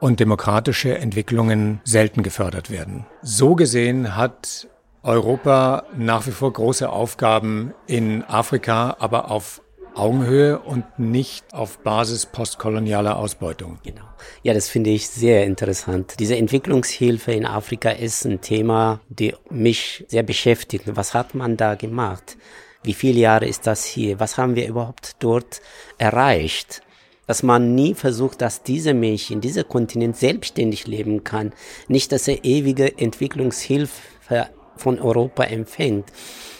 und 0.00 0.18
demokratische 0.18 0.98
Entwicklungen 0.98 1.80
selten 1.84 2.24
gefördert 2.24 2.68
werden. 2.68 3.06
So 3.22 3.54
gesehen 3.54 4.16
hat 4.16 4.66
Europa 5.06 5.84
nach 5.96 6.26
wie 6.26 6.32
vor 6.32 6.52
große 6.52 6.90
Aufgaben 6.90 7.72
in 7.86 8.24
Afrika, 8.24 8.96
aber 8.98 9.30
auf 9.30 9.62
Augenhöhe 9.94 10.58
und 10.58 10.98
nicht 10.98 11.54
auf 11.54 11.78
Basis 11.78 12.26
postkolonialer 12.26 13.16
Ausbeutung. 13.16 13.78
Genau. 13.84 14.02
Ja, 14.42 14.52
das 14.52 14.68
finde 14.68 14.90
ich 14.90 15.08
sehr 15.08 15.44
interessant. 15.44 16.16
Diese 16.18 16.36
Entwicklungshilfe 16.36 17.30
in 17.30 17.46
Afrika 17.46 17.90
ist 17.90 18.24
ein 18.26 18.40
Thema, 18.40 19.00
die 19.08 19.32
mich 19.48 20.04
sehr 20.08 20.24
beschäftigt. 20.24 20.84
Was 20.88 21.14
hat 21.14 21.36
man 21.36 21.56
da 21.56 21.76
gemacht? 21.76 22.36
Wie 22.82 22.92
viele 22.92 23.20
Jahre 23.20 23.46
ist 23.46 23.66
das 23.66 23.84
hier? 23.84 24.18
Was 24.18 24.36
haben 24.36 24.56
wir 24.56 24.66
überhaupt 24.66 25.16
dort 25.20 25.62
erreicht? 25.98 26.82
Dass 27.28 27.44
man 27.44 27.76
nie 27.76 27.94
versucht, 27.94 28.42
dass 28.42 28.64
diese 28.64 28.92
Mädchen, 28.92 29.40
dieser 29.40 29.64
Kontinent 29.64 30.16
selbstständig 30.16 30.88
leben 30.88 31.22
kann. 31.22 31.52
Nicht, 31.86 32.10
dass 32.10 32.26
er 32.26 32.44
ewige 32.44 32.98
Entwicklungshilfe 32.98 34.48
von 34.76 35.00
Europa 35.00 35.44
empfängt. 35.44 36.12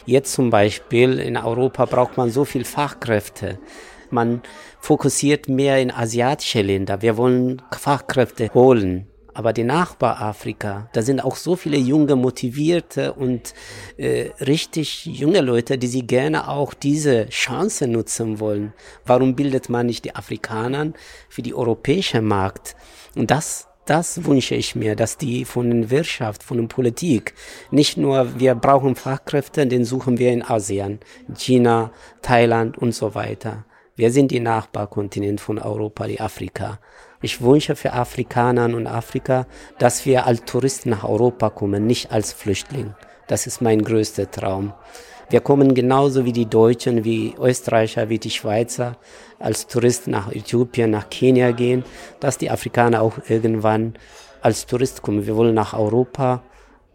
Jetzt 0.04 0.32
zum 0.32 0.50
Beispiel 0.50 1.18
in 1.18 1.36
Europa 1.36 1.84
braucht 1.84 2.16
man 2.16 2.30
so 2.30 2.44
viel 2.44 2.64
Fachkräfte. 2.64 3.58
Man 4.10 4.42
fokussiert 4.80 5.48
mehr 5.48 5.80
in 5.80 5.90
asiatische 5.90 6.62
Länder. 6.62 7.02
Wir 7.02 7.16
wollen 7.16 7.62
Fachkräfte 7.76 8.50
holen. 8.54 9.08
Aber 9.34 9.52
die 9.52 9.64
Nachbarafrika, 9.64 10.88
da 10.94 11.02
sind 11.02 11.20
auch 11.20 11.36
so 11.36 11.56
viele 11.56 11.76
junge, 11.76 12.16
motivierte 12.16 13.12
und 13.12 13.52
äh, 13.98 14.30
richtig 14.40 15.04
junge 15.04 15.42
Leute, 15.42 15.76
die 15.76 15.88
sie 15.88 16.06
gerne 16.06 16.48
auch 16.48 16.72
diese 16.72 17.28
Chance 17.28 17.86
nutzen 17.86 18.40
wollen. 18.40 18.72
Warum 19.04 19.36
bildet 19.36 19.68
man 19.68 19.84
nicht 19.84 20.06
die 20.06 20.14
Afrikaner 20.14 20.94
für 21.28 21.42
die 21.42 21.52
europäische 21.52 22.22
Markt? 22.22 22.76
Und 23.14 23.30
das 23.30 23.68
das 23.86 24.24
wünsche 24.24 24.54
ich 24.54 24.74
mir, 24.74 24.96
dass 24.96 25.16
die 25.16 25.44
von 25.44 25.70
der 25.70 25.90
Wirtschaft, 25.90 26.42
von 26.42 26.58
der 26.58 26.66
Politik, 26.66 27.34
nicht 27.70 27.96
nur 27.96 28.38
wir 28.38 28.54
brauchen 28.54 28.96
Fachkräfte, 28.96 29.66
den 29.66 29.84
suchen 29.84 30.18
wir 30.18 30.32
in 30.32 30.42
Asien, 30.42 30.98
China, 31.34 31.92
Thailand 32.20 32.76
und 32.76 32.94
so 32.94 33.14
weiter. 33.14 33.64
Wir 33.94 34.10
sind 34.10 34.30
die 34.30 34.40
Nachbarkontinent 34.40 35.40
von 35.40 35.58
Europa, 35.58 36.06
die 36.06 36.20
Afrika. 36.20 36.78
Ich 37.22 37.40
wünsche 37.40 37.76
für 37.76 37.94
Afrikaner 37.94 38.64
und 38.66 38.86
Afrika, 38.86 39.46
dass 39.78 40.04
wir 40.04 40.26
als 40.26 40.44
Touristen 40.44 40.90
nach 40.90 41.04
Europa 41.04 41.48
kommen, 41.48 41.86
nicht 41.86 42.12
als 42.12 42.32
Flüchtling. 42.32 42.94
Das 43.26 43.46
ist 43.46 43.62
mein 43.62 43.82
größter 43.82 44.30
Traum. 44.30 44.74
Wir 45.28 45.40
kommen 45.40 45.74
genauso 45.74 46.24
wie 46.24 46.32
die 46.32 46.46
Deutschen, 46.46 47.02
wie 47.04 47.34
Österreicher, 47.40 48.08
wie 48.08 48.18
die 48.18 48.30
Schweizer 48.30 48.96
als 49.40 49.66
Tourist 49.66 50.06
nach 50.06 50.30
Äthiopien, 50.30 50.90
nach 50.90 51.10
Kenia 51.10 51.50
gehen, 51.50 51.84
dass 52.20 52.38
die 52.38 52.50
Afrikaner 52.50 53.02
auch 53.02 53.18
irgendwann 53.28 53.94
als 54.40 54.66
Tourist 54.66 55.02
kommen. 55.02 55.26
Wir 55.26 55.34
wollen 55.34 55.54
nach 55.54 55.74
Europa, 55.74 56.42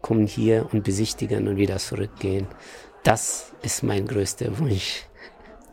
kommen 0.00 0.26
hier 0.26 0.66
und 0.72 0.82
besichtigen 0.82 1.46
und 1.46 1.58
wieder 1.58 1.76
zurückgehen. 1.76 2.46
Das 3.04 3.52
ist 3.62 3.82
mein 3.82 4.06
größter 4.06 4.58
Wunsch. 4.58 5.04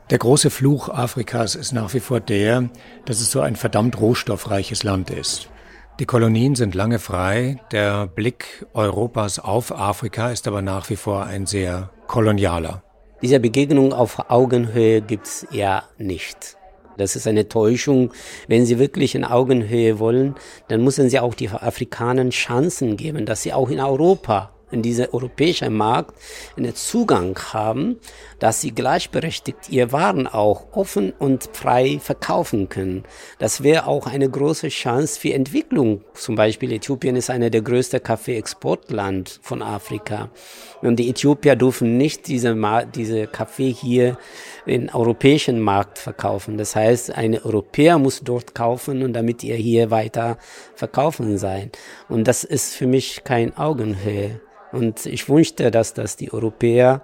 Der 0.10 0.18
große 0.18 0.50
Fluch 0.50 0.90
Afrikas 0.90 1.56
ist 1.56 1.72
nach 1.72 1.94
wie 1.94 2.00
vor 2.00 2.20
der, 2.20 2.70
dass 3.06 3.22
es 3.22 3.32
so 3.32 3.40
ein 3.40 3.56
verdammt 3.56 4.02
rohstoffreiches 4.02 4.84
Land 4.84 5.12
ist. 5.12 5.50
Die 6.00 6.06
Kolonien 6.06 6.56
sind 6.56 6.76
lange 6.76 6.98
frei, 6.98 7.60
der 7.74 8.08
Blick 8.08 8.66
Europas 8.74 9.38
auf 9.38 9.78
Afrika 9.78 10.32
ist 10.32 10.48
aber 10.48 10.62
nach 10.62 10.90
wie 10.90 10.96
vor 10.96 11.26
ein 11.26 11.46
sehr 11.46 11.90
kolonialer. 12.08 12.84
Diese 13.22 13.42
Begegnung 13.42 13.92
auf 13.92 14.32
Augenhöhe 14.32 15.02
gibt's 15.02 15.46
ja 15.52 15.84
nicht. 15.98 16.56
Das 16.96 17.18
ist 17.18 17.28
eine 17.28 17.50
Täuschung. 17.50 18.14
Wenn 18.48 18.66
Sie 18.66 18.80
wirklich 18.80 19.14
in 19.14 19.26
Augenhöhe 19.26 20.00
wollen, 20.00 20.36
dann 20.70 20.86
müssen 20.86 21.10
Sie 21.10 21.20
auch 21.20 21.34
die 21.34 21.50
Afrikanern 21.50 22.30
Chancen 22.30 22.96
geben, 22.96 23.26
dass 23.26 23.42
sie 23.42 23.52
auch 23.52 23.70
in 23.70 23.82
Europa 23.82 24.52
in 24.72 24.82
dieser 24.82 25.14
europäischen 25.14 25.74
Markt 25.76 26.16
einen 26.56 26.76
Zugang 26.76 27.38
haben, 27.52 27.98
dass 28.40 28.62
sie 28.62 28.72
gleichberechtigt 28.72 29.70
ihr 29.70 29.92
Waren 29.92 30.28
auch 30.28 30.68
offen 30.72 31.14
und 31.18 31.50
frei 31.54 32.00
verkaufen 32.02 32.70
können. 32.70 33.04
Das 33.38 33.64
wäre 33.64 33.88
auch 33.88 34.08
eine 34.08 34.30
große 34.30 34.70
Chance 34.70 35.20
für 35.20 35.34
Entwicklung. 35.34 36.04
Zum 36.14 36.36
Beispiel 36.36 36.72
Äthiopien 36.72 37.16
ist 37.16 37.30
einer 37.30 37.50
der 37.50 37.62
größten 37.62 38.02
Kaffee-Exportland 38.02 39.40
von 39.42 39.62
Afrika. 39.62 40.30
Und 40.82 40.98
die 40.98 41.10
Äthiopier 41.10 41.56
dürfen 41.56 41.98
nicht 41.98 42.28
diese, 42.28 42.58
diese 42.96 43.28
Kaffee 43.28 43.72
hier 43.72 44.18
in 44.66 44.90
europäischen 44.90 45.60
Markt 45.60 46.00
verkaufen. 46.00 46.58
Das 46.58 46.76
heißt, 46.76 47.16
ein 47.16 47.38
Europäer 47.38 47.98
muss 47.98 48.22
dort 48.22 48.56
kaufen 48.56 49.04
und 49.04 49.14
damit 49.14 49.44
ihr 49.44 49.56
hier 49.56 49.92
weiter 49.92 50.38
verkaufen 50.76 51.38
sein. 51.38 51.72
Und 52.08 52.28
das 52.28 52.44
ist 52.44 52.76
für 52.76 52.88
mich 52.88 53.24
kein 53.24 53.58
Augenhöhe. 53.58 54.40
Und 54.72 55.06
ich 55.06 55.30
wünschte, 55.30 55.72
dass 55.72 55.94
das 55.94 56.16
die 56.16 56.32
Europäer 56.32 57.02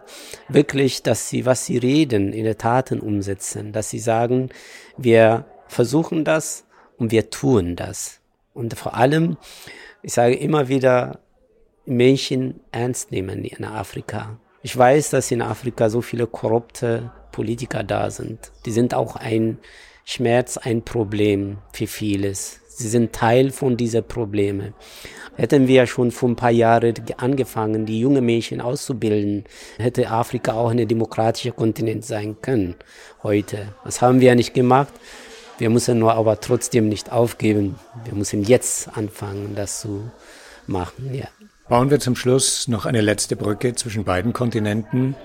wirklich, 0.49 1.01
dass 1.03 1.29
sie, 1.29 1.45
was 1.45 1.65
sie 1.65 1.77
reden, 1.77 2.31
in 2.31 2.43
der 2.43 2.57
Taten 2.57 2.99
umsetzen, 2.99 3.71
dass 3.71 3.89
sie 3.89 3.99
sagen, 3.99 4.49
wir 4.97 5.45
versuchen 5.67 6.23
das 6.23 6.65
und 6.97 7.11
wir 7.11 7.29
tun 7.29 7.75
das. 7.75 8.19
Und 8.53 8.75
vor 8.75 8.95
allem, 8.95 9.37
ich 10.03 10.13
sage 10.13 10.35
immer 10.35 10.67
wieder, 10.67 11.19
Menschen 11.85 12.61
ernst 12.71 13.11
nehmen 13.11 13.43
in 13.43 13.65
Afrika. 13.65 14.39
Ich 14.61 14.75
weiß, 14.75 15.11
dass 15.11 15.31
in 15.31 15.41
Afrika 15.41 15.89
so 15.89 16.01
viele 16.01 16.25
korrupte 16.25 17.11
Politiker 17.31 17.83
da 17.83 18.09
sind. 18.09 18.51
Die 18.65 18.71
sind 18.71 18.93
auch 18.93 19.15
ein 19.15 19.59
Schmerz, 20.03 20.57
ein 20.57 20.83
Problem 20.83 21.57
für 21.73 21.87
vieles. 21.87 22.61
Sie 22.77 22.89
sind 22.89 23.13
Teil 23.13 23.51
von 23.51 23.77
dieser 23.77 24.01
Probleme. 24.01 24.73
Hätten 25.37 25.67
wir 25.69 25.87
schon 25.87 26.11
vor 26.11 26.27
ein 26.27 26.35
paar 26.35 26.51
Jahren 26.51 26.93
angefangen, 27.15 27.85
die 27.85 28.01
jungen 28.01 28.25
Mädchen 28.25 28.59
auszubilden, 28.59 29.45
hätte 29.77 30.09
Afrika 30.09 30.53
auch 30.53 30.71
ein 30.71 30.85
demokratischer 30.85 31.53
Kontinent 31.53 32.03
sein 32.03 32.35
können 32.41 32.75
heute. 33.23 33.73
Das 33.85 34.01
haben 34.01 34.19
wir 34.19 34.35
nicht 34.35 34.53
gemacht. 34.53 34.93
Wir 35.57 35.69
müssen 35.69 35.99
nur 35.99 36.15
aber 36.15 36.41
trotzdem 36.41 36.89
nicht 36.89 37.13
aufgeben. 37.13 37.75
Wir 38.03 38.13
müssen 38.13 38.43
jetzt 38.43 38.89
anfangen, 38.97 39.55
das 39.55 39.79
zu 39.79 40.11
machen. 40.67 41.13
Ja. 41.13 41.27
Bauen 41.69 41.89
wir 41.89 42.01
zum 42.01 42.17
Schluss 42.17 42.67
noch 42.67 42.85
eine 42.85 42.99
letzte 42.99 43.37
Brücke 43.37 43.73
zwischen 43.73 44.03
beiden 44.03 44.33
Kontinenten. 44.33 45.15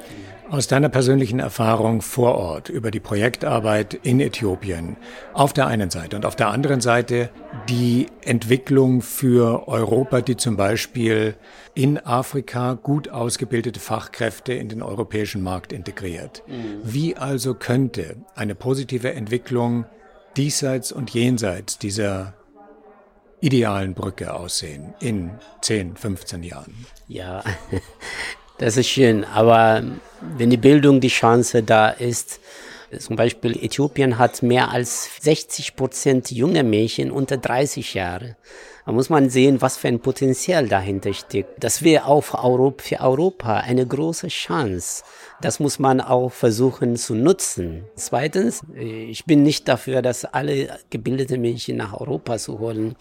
Aus 0.51 0.67
deiner 0.67 0.89
persönlichen 0.89 1.39
Erfahrung 1.39 2.03
vor 2.03 2.35
Ort 2.35 2.71
über 2.71 2.91
die 2.91 2.99
Projektarbeit 2.99 3.95
in 3.95 4.19
Äthiopien 4.19 4.97
auf 5.33 5.53
der 5.53 5.69
einen 5.69 5.91
Seite 5.91 6.17
und 6.17 6.27
auf 6.27 6.35
der 6.35 6.49
anderen 6.49 6.81
Seite 6.81 7.31
die 7.69 8.09
Entwicklung 8.23 9.01
für 9.01 9.69
Europa, 9.69 10.23
die 10.23 10.37
zum 10.37 10.57
Beispiel 10.57 11.37
in 11.75 12.05
Afrika 12.05 12.75
gut 12.75 13.11
ausgebildete 13.11 13.79
Fachkräfte 13.79 14.53
in 14.53 14.69
den 14.69 14.83
europäischen 14.83 15.41
Markt 15.41 15.73
integriert. 15.73 16.43
Mhm. 16.49 16.81
Wie 16.83 17.17
also 17.17 17.55
könnte 17.55 18.17
eine 18.35 18.57
positive 18.57 19.13
Entwicklung 19.13 19.85
diesseits 20.37 20.91
und 20.91 21.11
jenseits 21.11 21.79
dieser 21.79 22.35
idealen 23.41 23.95
Brücke 23.95 24.35
aussehen 24.35 24.95
in 24.99 25.31
10, 25.63 25.97
15 25.97 26.43
Jahren? 26.43 26.87
Ja, 27.07 27.45
Das 28.61 28.77
ist 28.77 28.89
schön, 28.89 29.25
aber 29.25 29.83
wenn 30.37 30.51
die 30.51 30.59
Bildung 30.59 31.01
die 31.01 31.09
Chance 31.09 31.63
da 31.63 31.89
ist, 31.89 32.41
zum 32.99 33.17
Beispiel 33.17 33.53
Äthiopien 33.53 34.19
hat 34.19 34.43
mehr 34.43 34.71
als 34.71 35.09
60 35.23 35.77
Prozent 35.77 36.31
junge 36.31 36.63
Mädchen 36.63 37.11
unter 37.11 37.39
30 37.39 37.95
Jahre. 37.95 38.37
Da 38.85 38.93
muss 38.93 39.09
man 39.09 39.31
sehen, 39.31 39.63
was 39.63 39.79
für 39.79 39.89
ein 39.89 40.01
Potenzial 40.01 40.69
dahinter 40.69 41.15
steckt. 41.15 41.65
Das 41.65 41.83
wäre 41.83 42.05
auch 42.05 42.21
für 42.21 42.43
Europa, 42.43 43.57
eine 43.61 43.87
große 43.87 44.29
Chance. 44.29 45.05
Das 45.43 45.59
muss 45.59 45.79
man 45.79 46.03
auch 46.03 46.31
versuchen 46.31 46.97
zu 46.97 47.15
nutzen. 47.15 47.85
Zweitens, 47.95 48.63
ich 48.75 49.25
bin 49.25 49.43
nicht 49.43 49.69
dafür, 49.69 50.03
dass 50.03 50.27
alle 50.27 50.79
gebildete 50.91 51.39
Mädchen 51.39 51.79
nach 51.79 51.99
Europa 51.99 52.37
zu 52.37 52.59
holen. 52.59 52.95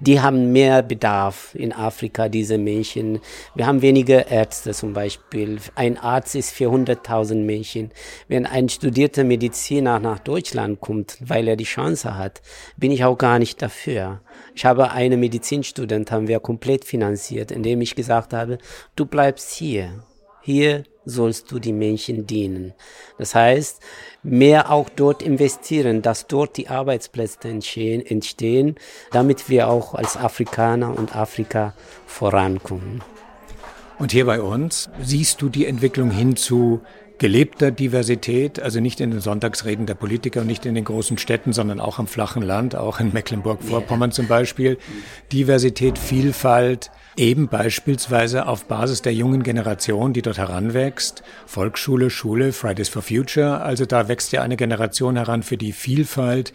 Die 0.00 0.20
haben 0.20 0.50
mehr 0.52 0.82
Bedarf 0.82 1.54
in 1.54 1.74
Afrika, 1.74 2.30
diese 2.30 2.56
Mädchen. 2.56 3.20
Wir 3.54 3.66
haben 3.66 3.82
weniger 3.82 4.28
Ärzte 4.28 4.72
zum 4.72 4.94
Beispiel. 4.94 5.58
Ein 5.74 5.98
Arzt 5.98 6.34
ist 6.34 6.52
für 6.52 6.70
100.000 6.70 7.44
Mädchen. 7.44 7.90
Wenn 8.28 8.46
ein 8.46 8.70
studierter 8.70 9.22
Mediziner 9.22 9.98
nach 10.00 10.20
Deutschland 10.20 10.80
kommt, 10.80 11.18
weil 11.20 11.46
er 11.48 11.56
die 11.56 11.64
Chance 11.64 12.16
hat, 12.16 12.40
bin 12.78 12.92
ich 12.92 13.04
auch 13.04 13.18
gar 13.18 13.38
nicht 13.38 13.60
dafür. 13.60 14.22
Ich 14.54 14.64
habe 14.64 14.90
eine 14.90 15.18
Medizinstudent, 15.18 16.10
haben 16.10 16.28
wir 16.28 16.40
komplett 16.40 16.86
finanziert, 16.86 17.50
indem 17.50 17.82
ich 17.82 17.94
gesagt 17.94 18.32
habe, 18.32 18.56
du 18.96 19.04
bleibst 19.04 19.52
hier. 19.52 20.02
Hier 20.40 20.84
sollst 21.04 21.50
du 21.50 21.58
die 21.58 21.72
Menschen 21.72 22.26
dienen. 22.26 22.74
Das 23.18 23.34
heißt, 23.34 23.80
mehr 24.22 24.70
auch 24.70 24.88
dort 24.88 25.22
investieren, 25.22 26.02
dass 26.02 26.26
dort 26.26 26.56
die 26.56 26.68
Arbeitsplätze 26.68 27.48
entstehen, 27.48 28.04
entstehen 28.04 28.76
damit 29.12 29.48
wir 29.48 29.68
auch 29.68 29.94
als 29.94 30.16
Afrikaner 30.16 30.96
und 30.96 31.14
Afrika 31.16 31.74
vorankommen. 32.06 33.02
Und 33.98 34.12
hier 34.12 34.26
bei 34.26 34.40
uns 34.40 34.90
siehst 35.00 35.40
du 35.40 35.48
die 35.48 35.66
Entwicklung 35.66 36.10
hin 36.10 36.36
zu 36.36 36.80
gelebter 37.24 37.70
Diversität, 37.70 38.60
also 38.60 38.80
nicht 38.80 39.00
in 39.00 39.10
den 39.10 39.20
Sonntagsreden 39.20 39.86
der 39.86 39.94
Politiker 39.94 40.42
und 40.42 40.46
nicht 40.46 40.66
in 40.66 40.74
den 40.74 40.84
großen 40.84 41.16
Städten, 41.16 41.54
sondern 41.54 41.80
auch 41.80 41.98
am 41.98 42.06
flachen 42.06 42.42
Land, 42.42 42.76
auch 42.76 43.00
in 43.00 43.14
Mecklenburg-Vorpommern 43.14 44.12
zum 44.12 44.28
Beispiel. 44.28 44.76
Diversität, 45.32 45.96
Vielfalt, 45.96 46.90
eben 47.16 47.48
beispielsweise 47.48 48.46
auf 48.46 48.66
Basis 48.66 49.00
der 49.00 49.14
jungen 49.14 49.42
Generation, 49.42 50.12
die 50.12 50.20
dort 50.20 50.36
heranwächst. 50.36 51.22
Volksschule, 51.46 52.10
Schule, 52.10 52.52
Fridays 52.52 52.90
for 52.90 53.00
Future. 53.00 53.62
Also 53.62 53.86
da 53.86 54.06
wächst 54.06 54.32
ja 54.32 54.42
eine 54.42 54.58
Generation 54.58 55.16
heran, 55.16 55.42
für 55.42 55.56
die 55.56 55.72
Vielfalt 55.72 56.52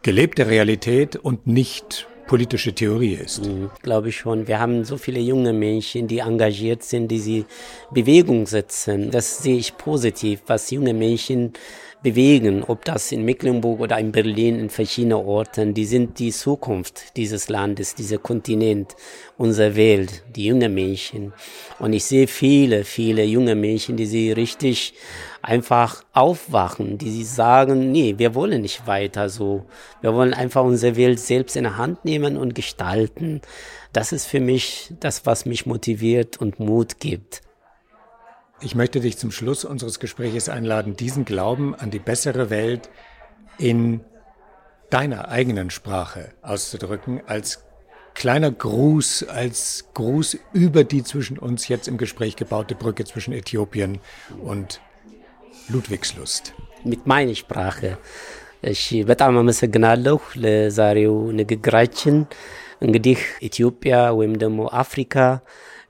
gelebte 0.00 0.46
Realität 0.46 1.16
und 1.16 1.46
nicht 1.46 2.08
politische 2.30 2.72
Theorie 2.72 3.14
ist. 3.14 3.44
Mhm, 3.44 3.70
Glaube 3.82 4.10
ich 4.10 4.18
schon. 4.18 4.46
Wir 4.46 4.60
haben 4.60 4.84
so 4.84 4.96
viele 4.96 5.18
junge 5.18 5.52
Menschen, 5.52 6.06
die 6.06 6.20
engagiert 6.20 6.84
sind, 6.84 7.08
die 7.08 7.18
sie 7.18 7.44
Bewegung 7.90 8.46
setzen. 8.46 9.10
Das 9.10 9.42
sehe 9.42 9.56
ich 9.56 9.76
positiv, 9.76 10.40
was 10.46 10.70
junge 10.70 10.94
Menschen 10.94 11.54
bewegen, 12.02 12.62
ob 12.62 12.84
das 12.84 13.12
in 13.12 13.24
Mecklenburg 13.24 13.80
oder 13.80 13.98
in 13.98 14.12
Berlin, 14.12 14.58
in 14.58 14.70
verschiedenen 14.70 15.18
Orten, 15.18 15.74
die 15.74 15.84
sind 15.84 16.18
die 16.18 16.32
Zukunft 16.32 17.16
dieses 17.16 17.48
Landes, 17.48 17.94
dieser 17.94 18.18
Kontinent, 18.18 18.96
unserer 19.36 19.76
Welt, 19.76 20.22
die 20.34 20.46
jungen 20.46 20.72
Menschen. 20.72 21.32
Und 21.78 21.92
ich 21.92 22.04
sehe 22.04 22.26
viele, 22.26 22.84
viele 22.84 23.24
junge 23.24 23.54
Menschen, 23.54 23.96
die 23.96 24.06
sie 24.06 24.32
richtig 24.32 24.94
einfach 25.42 26.04
aufwachen, 26.12 26.98
die 26.98 27.10
sie 27.10 27.24
sagen, 27.24 27.92
nee, 27.92 28.14
wir 28.16 28.34
wollen 28.34 28.62
nicht 28.62 28.86
weiter 28.86 29.28
so. 29.28 29.66
Wir 30.00 30.14
wollen 30.14 30.34
einfach 30.34 30.64
unsere 30.64 30.96
Welt 30.96 31.20
selbst 31.20 31.56
in 31.56 31.64
der 31.64 31.76
Hand 31.76 32.04
nehmen 32.04 32.36
und 32.36 32.54
gestalten. 32.54 33.40
Das 33.92 34.12
ist 34.12 34.26
für 34.26 34.40
mich 34.40 34.92
das, 35.00 35.26
was 35.26 35.46
mich 35.46 35.66
motiviert 35.66 36.38
und 36.38 36.60
Mut 36.60 37.00
gibt. 37.00 37.42
Ich 38.61 38.75
möchte 38.75 38.99
dich 38.99 39.17
zum 39.17 39.31
Schluss 39.31 39.65
unseres 39.65 39.99
Gespräches 39.99 40.49
einladen, 40.49 40.95
diesen 40.95 41.25
Glauben 41.25 41.75
an 41.75 41.91
die 41.91 41.99
bessere 41.99 42.49
Welt 42.49 42.89
in 43.57 44.01
deiner 44.89 45.27
eigenen 45.29 45.69
Sprache 45.69 46.31
auszudrücken, 46.41 47.21
als 47.25 47.65
kleiner 48.13 48.51
Gruß, 48.51 49.23
als 49.27 49.89
Gruß 49.93 50.37
über 50.53 50.83
die 50.83 51.03
zwischen 51.03 51.37
uns 51.37 51.67
jetzt 51.67 51.87
im 51.87 51.97
Gespräch 51.97 52.35
gebaute 52.35 52.75
Brücke 52.75 53.03
zwischen 53.03 53.33
Äthiopien 53.33 53.99
und 54.41 54.81
Ludwigslust. 55.67 56.53
mit 56.91 57.01
meiner 57.11 57.35
Sprache 57.43 57.91
እሺ 58.71 58.83
በጣም 59.09 59.33
አመሰግናለሁ 59.39 60.17
ለዛሬው 60.43 61.15
ንግግራችን 61.39 62.15
እንግዲህ 62.85 63.19
ኢትዮጵያ 63.47 63.95
ወይም 64.19 64.33
ደግሞ 64.43 64.59
አፍሪካ 64.83 65.15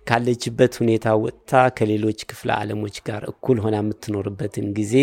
ካለችበት 0.10 0.74
ሁኔታ 0.82 1.16
ወጥታ 1.24 1.52
ከሌሎች 1.78 2.20
ክፍለ 2.32 2.50
ዓለሞች 2.62 2.98
ጋር 3.10 3.24
እኩል 3.34 3.60
ሆና 3.66 3.76
የምትኖርበትን 3.82 4.68
ጊዜ 4.80 4.96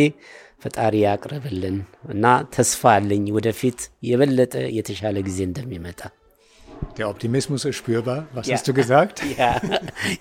ፈጣሪ 0.64 0.97
ያቅርብልን 1.07 1.79
እና 2.14 2.25
ተስፋ 2.57 2.83
አለኝ 2.97 3.25
ወደፊት 3.38 3.81
የበለጠ 4.11 4.57
የተሻለ 4.79 5.18
ጊዜ 5.29 5.40
እንደሚመጣ። 5.51 6.03
Der 6.99 7.09
Optimismus 7.09 7.64
ist 7.64 7.77
spürbar. 7.77 8.27
Was 8.35 8.51
hast 8.51 8.68
du 8.68 8.75
gesagt? 8.75 9.23
Ja, 9.38 9.61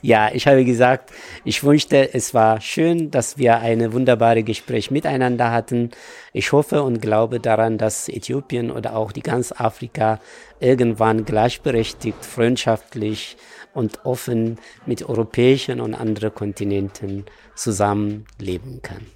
ja, 0.02 0.30
ich 0.34 0.47
habe 0.47 0.63
gesagt, 0.63 1.12
ich 1.43 1.63
wünschte, 1.63 2.13
es 2.13 2.34
war 2.34 2.62
schön, 2.62 3.12
dass 3.12 3.38
wir 3.38 3.60
ein 3.60 3.91
wunderbares 3.93 4.45
Gespräch 4.45 4.91
miteinander 4.91 5.52
hatten. 5.52 5.89
Ich 6.34 6.52
hoffe 6.52 6.84
und 6.84 7.02
glaube 7.02 7.39
daran, 7.39 7.78
dass 7.78 8.08
Äthiopien 8.08 8.71
oder 8.71 8.95
auch 8.95 9.12
die 9.12 9.21
ganz 9.21 9.52
Afrika 9.52 10.19
irgendwann 10.60 11.26
gleichberechtigt, 11.26 12.24
freundschaftlich 12.26 13.38
und 13.77 14.05
offen 14.05 14.59
mit 14.87 15.09
europäischen 15.09 15.81
und 15.81 15.95
anderen 15.95 16.35
Kontinenten 16.35 17.27
zusammenleben 17.55 18.81
kann. 18.83 19.07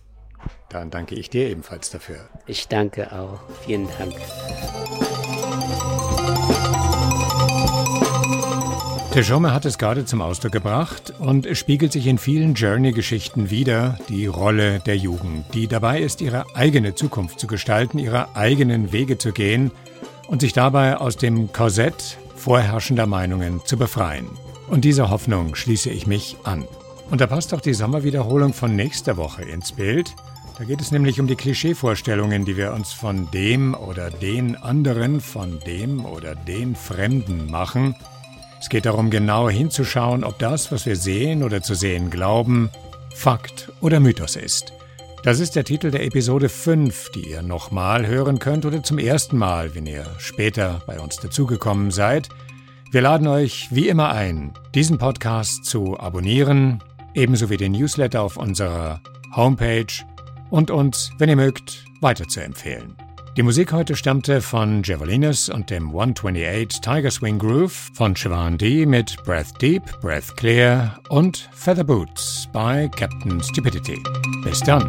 Dann 0.69 0.91
danke 0.91 1.17
ich 1.17 1.31
dir 1.31 1.49
ebenfalls 1.49 1.91
dafür. 1.91 2.29
Ich 2.47 2.69
danke 2.69 3.13
auch. 3.13 3.41
Vielen 3.65 3.89
Dank. 3.99 4.15
Tejome 9.13 9.53
hat 9.53 9.65
es 9.65 9.77
gerade 9.77 10.05
zum 10.05 10.23
Ausdruck 10.23 10.53
gebracht 10.53 11.13
und 11.19 11.45
es 11.45 11.59
spiegelt 11.59 11.91
sich 11.91 12.07
in 12.07 12.17
vielen 12.17 12.55
Journey-Geschichten 12.55 13.51
wieder, 13.51 13.99
die 14.09 14.27
Rolle 14.27 14.79
der 14.79 14.97
Jugend, 14.97 15.53
die 15.53 15.67
dabei 15.67 16.01
ist, 16.01 16.21
ihre 16.21 16.45
eigene 16.55 16.95
Zukunft 16.95 17.41
zu 17.41 17.49
gestalten, 17.49 17.99
ihre 17.99 18.37
eigenen 18.37 18.93
Wege 18.93 19.19
zu 19.19 19.33
gehen 19.33 19.73
und 20.29 20.43
sich 20.43 20.53
dabei 20.53 20.97
aus 20.97 21.17
dem 21.17 21.53
Korsett 21.53 22.19
vorherrschender 22.37 23.07
Meinungen 23.07 23.61
zu 23.65 23.77
befreien. 23.77 24.29
Und 24.71 24.85
dieser 24.85 25.11
Hoffnung 25.11 25.57
schließe 25.57 25.91
ich 25.91 26.07
mich 26.07 26.37
an. 26.45 26.65
Und 27.11 27.21
da 27.21 27.27
passt 27.27 27.53
auch 27.53 27.61
die 27.61 27.75
Sommerwiederholung 27.75 28.55
von 28.55 28.77
nächster 28.77 29.17
Woche 29.17 29.43
ins 29.43 29.73
Bild. 29.73 30.15
Da 30.59 30.65
geht 30.65 30.81
es 30.81 30.93
nämlich 30.93 31.19
um 31.19 31.27
die 31.27 31.35
Klischeevorstellungen, 31.35 32.45
die 32.45 32.57
wir 32.57 32.73
uns 32.73 32.93
von 32.93 33.29
dem 33.33 33.75
oder 33.75 34.11
den 34.11 34.55
anderen, 34.55 35.21
von 35.21 35.59
dem 35.67 36.05
oder 36.05 36.37
den 36.37 36.77
Fremden 36.77 37.51
machen. 37.51 37.97
Es 38.61 38.69
geht 38.69 38.87
darum, 38.87 39.11
genau 39.11 39.51
hinzuschauen, 39.51 40.23
ob 40.23 40.39
das, 40.39 40.71
was 40.71 40.87
wir 40.87 40.95
sehen 40.95 41.43
oder 41.43 41.63
zu 41.63 41.75
sehen 41.75 42.09
glauben, 42.09 42.71
Fakt 43.13 43.73
oder 43.81 43.99
Mythos 43.99 44.37
ist. 44.37 44.73
Das 45.25 45.41
ist 45.41 45.57
der 45.57 45.65
Titel 45.65 45.91
der 45.91 46.05
Episode 46.05 46.49
5, 46.49 47.11
die 47.11 47.29
ihr 47.31 47.43
nochmal 47.43 48.07
hören 48.07 48.39
könnt 48.39 48.65
oder 48.67 48.85
zum 48.85 48.99
ersten 48.99 49.37
Mal, 49.37 49.75
wenn 49.75 49.87
ihr 49.87 50.07
später 50.19 50.81
bei 50.87 51.01
uns 51.01 51.17
dazugekommen 51.17 51.91
seid. 51.91 52.29
Wir 52.93 53.03
laden 53.03 53.29
euch 53.29 53.69
wie 53.71 53.87
immer 53.87 54.11
ein, 54.11 54.53
diesen 54.75 54.99
Podcast 54.99 55.65
zu 55.65 56.01
abonnieren, 56.01 56.83
ebenso 57.15 57.49
wie 57.49 57.57
den 57.57 57.71
Newsletter 57.71 58.21
auf 58.21 58.37
unserer 58.37 59.01
Homepage 59.37 59.87
und 60.51 60.73
uns, 60.73 61.13
wenn 61.17 61.29
ihr 61.29 61.37
mögt, 61.37 61.85
weiterzuempfehlen. 62.01 62.97
Die 63.37 63.45
Musik 63.45 63.73
heute 63.73 63.95
stammte 63.95 64.41
von 64.41 64.83
Javelinus 64.83 65.49
und 65.49 65.71
dem 65.71 65.91
128 65.91 66.81
Tiger 66.81 67.13
Swing 67.13 67.39
Groove, 67.39 67.93
von 67.95 68.17
Siobhan 68.17 68.59
D 68.59 68.85
mit 68.87 69.23
Breath 69.25 69.63
Deep, 69.63 69.85
Breath 70.01 70.37
Clear 70.37 70.99
und 71.11 71.49
Feather 71.53 71.85
Boots 71.85 72.49
bei 72.53 72.89
Captain 72.89 73.41
Stupidity. 73.41 74.03
Bis 74.43 74.59
dann. 74.59 74.89